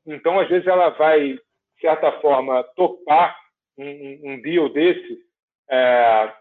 [0.06, 3.36] Então, às vezes, ela vai, de certa forma, topar
[3.78, 5.18] um, um deal desse,
[5.70, 6.32] é,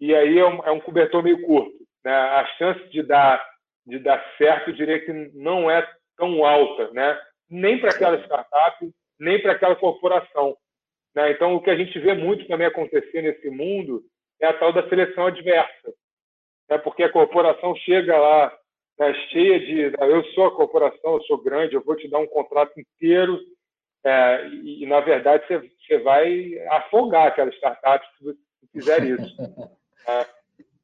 [0.00, 3.44] e aí é um, é um cobertor meio curto né, a chance de dar,
[3.86, 5.86] de dar certo, eu diria que não é
[6.16, 7.20] tão alta, né?
[7.48, 10.56] nem para aquela startup, nem para aquela corporação.
[11.14, 11.32] Né?
[11.32, 14.02] Então, o que a gente vê muito também acontecer nesse mundo
[14.40, 15.92] é a tal da seleção adversa.
[16.68, 16.78] Né?
[16.78, 18.56] Porque a corporação chega lá
[19.00, 19.96] né, cheia de.
[19.98, 23.40] Eu sou a corporação, eu sou grande, eu vou te dar um contrato inteiro.
[24.04, 28.38] É, e, na verdade, você, você vai afogar aquela startup se você
[28.72, 29.36] fizer isso.
[30.08, 30.26] Né?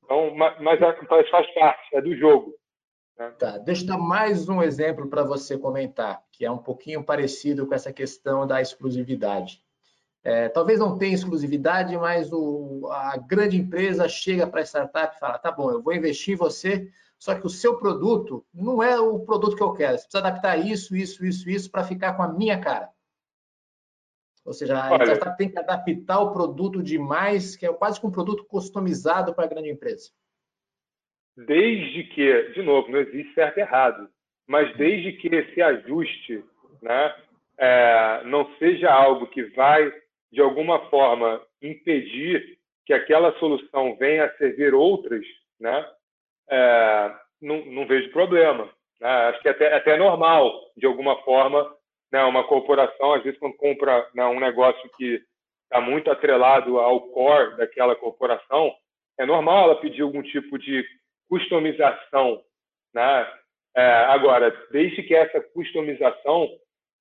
[0.05, 2.55] Então, mas, mas faz parte, é do jogo.
[3.19, 3.31] Né?
[3.39, 7.67] Tá, deixa eu dar mais um exemplo para você comentar, que é um pouquinho parecido
[7.67, 9.63] com essa questão da exclusividade.
[10.23, 15.19] É, talvez não tenha exclusividade, mas o, a grande empresa chega para a startup e
[15.19, 16.89] fala: tá bom, eu vou investir em você,
[17.19, 19.99] só que o seu produto não é o produto que eu quero.
[19.99, 22.91] Você precisa adaptar isso, isso, isso, isso para ficar com a minha cara.
[24.45, 28.07] Ou seja, a Olha, startup tem que adaptar o produto demais, que é quase que
[28.07, 30.11] um produto customizado para a grande empresa.
[31.37, 34.09] Desde que, de novo, não existe certo e errado,
[34.47, 36.45] mas desde que esse ajuste
[36.81, 37.15] né,
[37.59, 39.93] é, não seja algo que vai,
[40.31, 42.57] de alguma forma, impedir
[42.87, 45.27] que aquela solução venha a servir outras,
[45.59, 45.85] né,
[46.51, 48.65] é, não, não, vejo problema.
[49.01, 49.09] Né?
[49.09, 51.75] Acho que é até, até normal, de alguma forma,
[52.13, 55.23] né, uma corporação, às vezes, quando compra né, um negócio que
[55.65, 58.73] está muito atrelado ao core daquela corporação,
[59.19, 60.85] é normal ela pedir algum tipo de
[61.29, 62.43] customização.
[62.95, 63.33] Né?
[63.77, 66.49] É, agora, desde que essa customização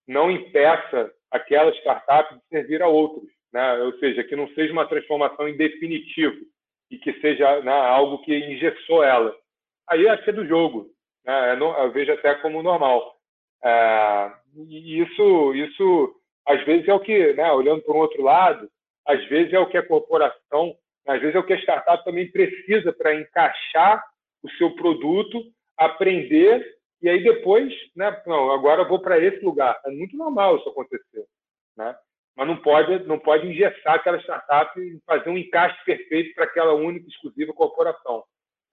[0.07, 3.73] não impeça aquela startup de servir a outros, né?
[3.83, 6.37] ou seja, que não seja uma transformação em definitivo
[6.89, 9.35] e que seja né, algo que engessou ela.
[9.89, 10.87] Aí é do jogo.
[11.25, 11.57] Né?
[11.59, 13.15] Eu vejo até como normal.
[13.63, 14.31] É,
[14.69, 16.15] e isso, isso,
[16.47, 18.69] às vezes, é o que, né, olhando para um outro lado,
[19.05, 20.75] às vezes é o que a corporação,
[21.07, 24.03] às vezes é o que a startup também precisa para encaixar
[24.43, 25.41] o seu produto,
[25.77, 29.79] aprender e aí depois, né, não, agora eu vou para esse lugar.
[29.85, 31.25] É muito normal isso acontecer,
[31.77, 31.95] né?
[32.35, 36.73] Mas não pode, não pode engessar aquela startup e fazer um encaixe perfeito para aquela
[36.73, 38.23] única exclusiva corporação.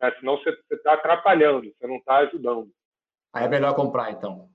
[0.01, 0.11] Né?
[0.19, 2.69] Senão você está atrapalhando, você não está ajudando.
[3.33, 4.49] Aí é melhor comprar, então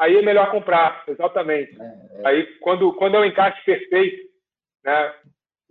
[0.00, 1.78] aí é melhor comprar, exatamente.
[1.80, 2.28] É, é.
[2.28, 4.30] Aí, quando, quando é um encaixe perfeito,
[4.82, 5.14] né?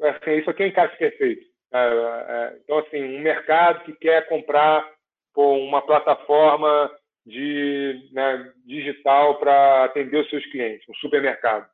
[0.01, 1.41] Assim, isso aqui é um encaixe perfeito.
[1.73, 4.87] É, é, então, assim, um mercado que quer comprar
[5.33, 6.91] por uma plataforma
[7.25, 11.67] de né, digital para atender os seus clientes, um supermercado.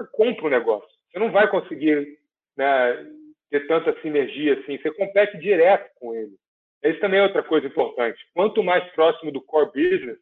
[0.00, 0.88] Você compra um negócio.
[1.10, 2.18] Você não vai conseguir
[2.56, 3.06] né,
[3.50, 4.78] ter tanta sinergia assim.
[4.78, 6.34] Você compete direto com ele.
[6.82, 8.18] Isso também é outra coisa importante.
[8.32, 10.18] Quanto mais próximo do core business,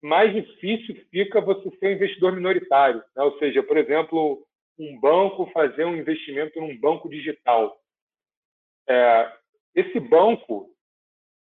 [0.00, 3.02] mais difícil fica você ser um investidor minoritário.
[3.16, 3.22] Né?
[3.24, 4.46] Ou seja, por exemplo,
[4.78, 7.76] um banco fazer um investimento num banco digital.
[8.88, 9.32] É,
[9.74, 10.70] esse banco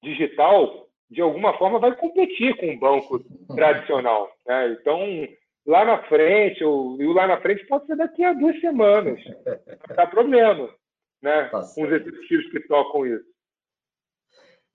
[0.04, 3.20] digital, de alguma forma, vai competir com um banco
[3.56, 4.32] tradicional.
[4.48, 4.70] Né?
[4.72, 5.28] Então,
[5.68, 9.20] lá na frente, ou, e lá na frente pode ser daqui a duas semanas.
[9.26, 10.74] Não dá problema.
[11.22, 11.44] Né?
[11.50, 13.26] Tá com os executivos que tocam isso.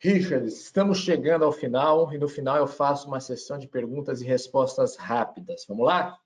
[0.00, 4.26] Richard, estamos chegando ao final e no final eu faço uma sessão de perguntas e
[4.26, 5.64] respostas rápidas.
[5.68, 6.18] Vamos lá?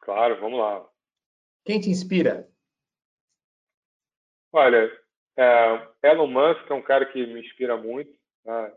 [0.00, 0.88] Claro, vamos lá.
[1.64, 2.48] Quem te inspira?
[4.50, 4.90] Olha,
[5.36, 8.10] é, Elon Musk é um cara que me inspira muito.
[8.44, 8.72] Né?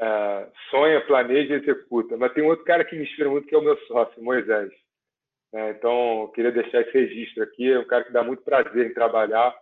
[0.00, 2.16] É, sonha, planeja e executa.
[2.16, 4.72] Mas tem outro cara que me inspira muito que é o meu sócio, Moisés.
[5.52, 7.72] É, então, eu queria deixar esse registro aqui.
[7.72, 9.54] É um cara que dá muito prazer em trabalhar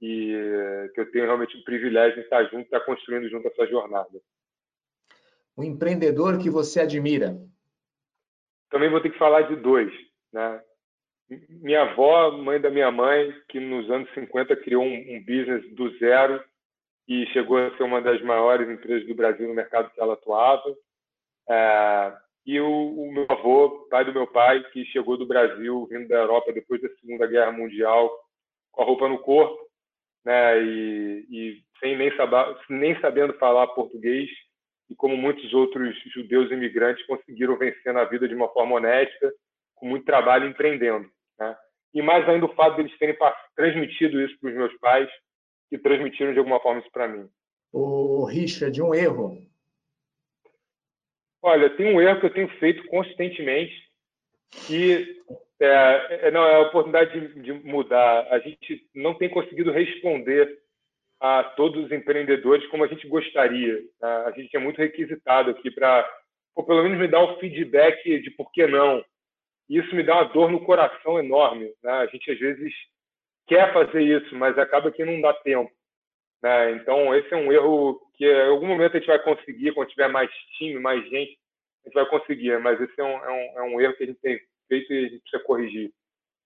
[0.00, 4.20] e que eu tenho realmente o privilégio de estar junto, estar construindo junto essa jornada.
[5.56, 7.36] Um empreendedor que você admira?
[8.70, 9.90] Também vou ter que falar de dois,
[10.32, 10.62] né?
[11.48, 15.96] Minha avó, mãe da minha mãe, que nos anos 50 criou um, um business do
[15.98, 16.42] zero
[17.08, 20.74] e chegou a ser uma das maiores empresas do Brasil no mercado que ela atuava.
[21.48, 22.12] É,
[22.44, 26.16] e o, o, meu avô, pai do meu pai, que chegou do Brasil, vindo da
[26.16, 28.10] Europa depois da Segunda Guerra Mundial,
[28.72, 29.58] com a roupa no corpo,
[30.24, 34.28] né, e, e sem nem, saber, nem sabendo falar português,
[34.88, 39.32] e como muitos outros judeus imigrantes conseguiram vencer na vida de uma forma honesta,
[39.74, 41.08] com muito trabalho empreendendo.
[41.38, 41.56] Né?
[41.94, 43.16] E mais ainda o fato deles terem
[43.54, 45.08] transmitido isso para os meus pais,
[45.68, 47.28] que transmitiram de alguma forma isso para mim.
[47.72, 49.42] O Richard, um erro.
[51.42, 53.74] Olha, tem um erro que eu tenho feito consistentemente,
[54.66, 55.22] que
[55.60, 58.26] é, é, não, é a oportunidade de, de mudar.
[58.30, 60.58] A gente não tem conseguido responder
[61.20, 63.82] a todos os empreendedores como a gente gostaria.
[63.98, 64.26] Tá?
[64.26, 66.08] A gente é muito requisitado aqui para,
[66.66, 69.04] pelo menos, me dar o feedback de por que não.
[69.68, 71.72] E isso me dá uma dor no coração enorme.
[71.82, 71.90] Né?
[71.90, 72.72] A gente, às vezes,
[73.46, 75.70] quer fazer isso, mas acaba que não dá tempo.
[76.42, 76.72] Né?
[76.72, 80.08] Então, esse é um erro que em algum momento a gente vai conseguir, quando tiver
[80.08, 81.38] mais time, mais gente,
[81.84, 82.58] a gente vai conseguir.
[82.60, 84.98] Mas esse é um, é um, é um erro que a gente tem feito e
[84.98, 85.92] a gente precisa corrigir.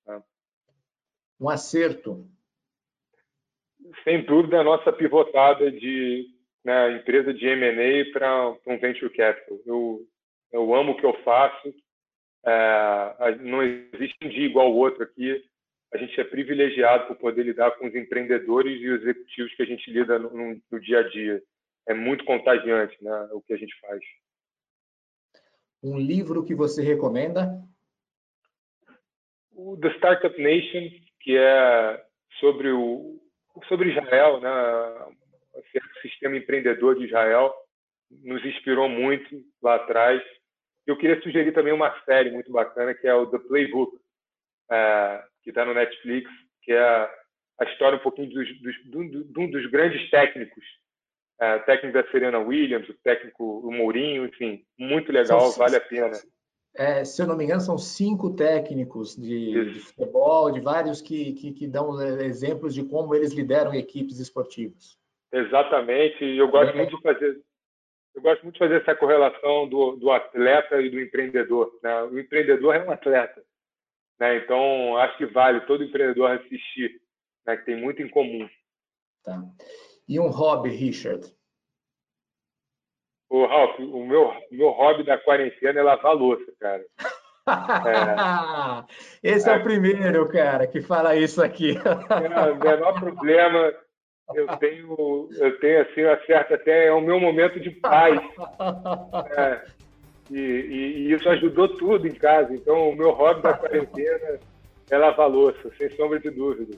[0.07, 0.22] Né?
[1.40, 2.26] Um acerto.
[4.05, 6.28] Sem dúvida, a nossa pivotada de
[6.62, 9.59] né, empresa de M&A para um venture capital.
[9.64, 10.07] Eu,
[10.53, 11.74] eu amo o que eu faço.
[12.44, 15.42] É, não existe um dia igual ao outro aqui
[15.93, 19.66] a gente é privilegiado por poder lidar com os empreendedores e os executivos que a
[19.66, 21.43] gente lida no, no dia a dia.
[21.88, 24.01] É muito contagiante né, o que a gente faz.
[25.82, 27.59] Um livro que você recomenda?
[29.53, 32.05] O The Startup Nation, que é
[32.38, 33.18] sobre o
[33.66, 34.51] sobre Israel, né,
[35.55, 37.53] o sistema empreendedor de Israel,
[38.11, 40.22] nos inspirou muito lá atrás.
[40.86, 43.99] Eu queria sugerir também uma série muito bacana que é o The Playbook,
[44.70, 46.30] é, que está no Netflix,
[46.62, 47.11] que é
[47.61, 50.64] a história um pouquinho dos, dos, de um dos grandes técnicos,
[51.41, 55.80] é, técnico da Serena Williams, o técnico o Mourinho, enfim, muito legal, são, vale a
[55.80, 56.16] pena.
[56.76, 61.32] É, se eu não me engano, são cinco técnicos de, de futebol, de vários que,
[61.32, 64.99] que, que, dão exemplos de como eles lideram equipes esportivas.
[65.32, 66.76] Exatamente, eu gosto é.
[66.76, 67.43] muito de fazer
[68.14, 71.72] eu gosto muito de fazer essa correlação do, do atleta e do empreendedor.
[71.82, 72.03] Né?
[72.03, 73.43] O empreendedor é um atleta.
[74.21, 74.37] Né?
[74.37, 77.01] Então, acho que vale todo empreendedor assistir,
[77.47, 77.57] né?
[77.57, 78.47] que tem muito em comum.
[79.25, 79.43] Tá.
[80.07, 81.27] E um hobby, Richard?
[83.31, 86.85] O Ralf, o meu, meu hobby da quarentena é lavar louça, cara.
[87.47, 88.85] É...
[89.23, 91.77] Esse é, é, o primeiro, cara, que fala isso aqui.
[91.77, 93.73] É, o menor problema,
[94.35, 98.21] eu tenho, eu tenho assim, acerto até, é o meu momento de paz.
[99.37, 99.64] É,
[100.31, 102.55] e, e, e, isso ajudou tudo em casa.
[102.55, 104.39] Então, o meu hobby da quarentena
[104.91, 106.76] é lavar louça, sem sombra de dúvida.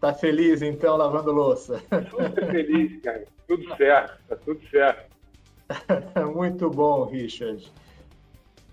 [0.00, 1.82] Tá feliz, então, lavando louça?
[2.10, 3.24] Super feliz, cara.
[3.48, 5.12] Tudo certo, tá tudo certo.
[6.34, 7.72] Muito bom, Richard.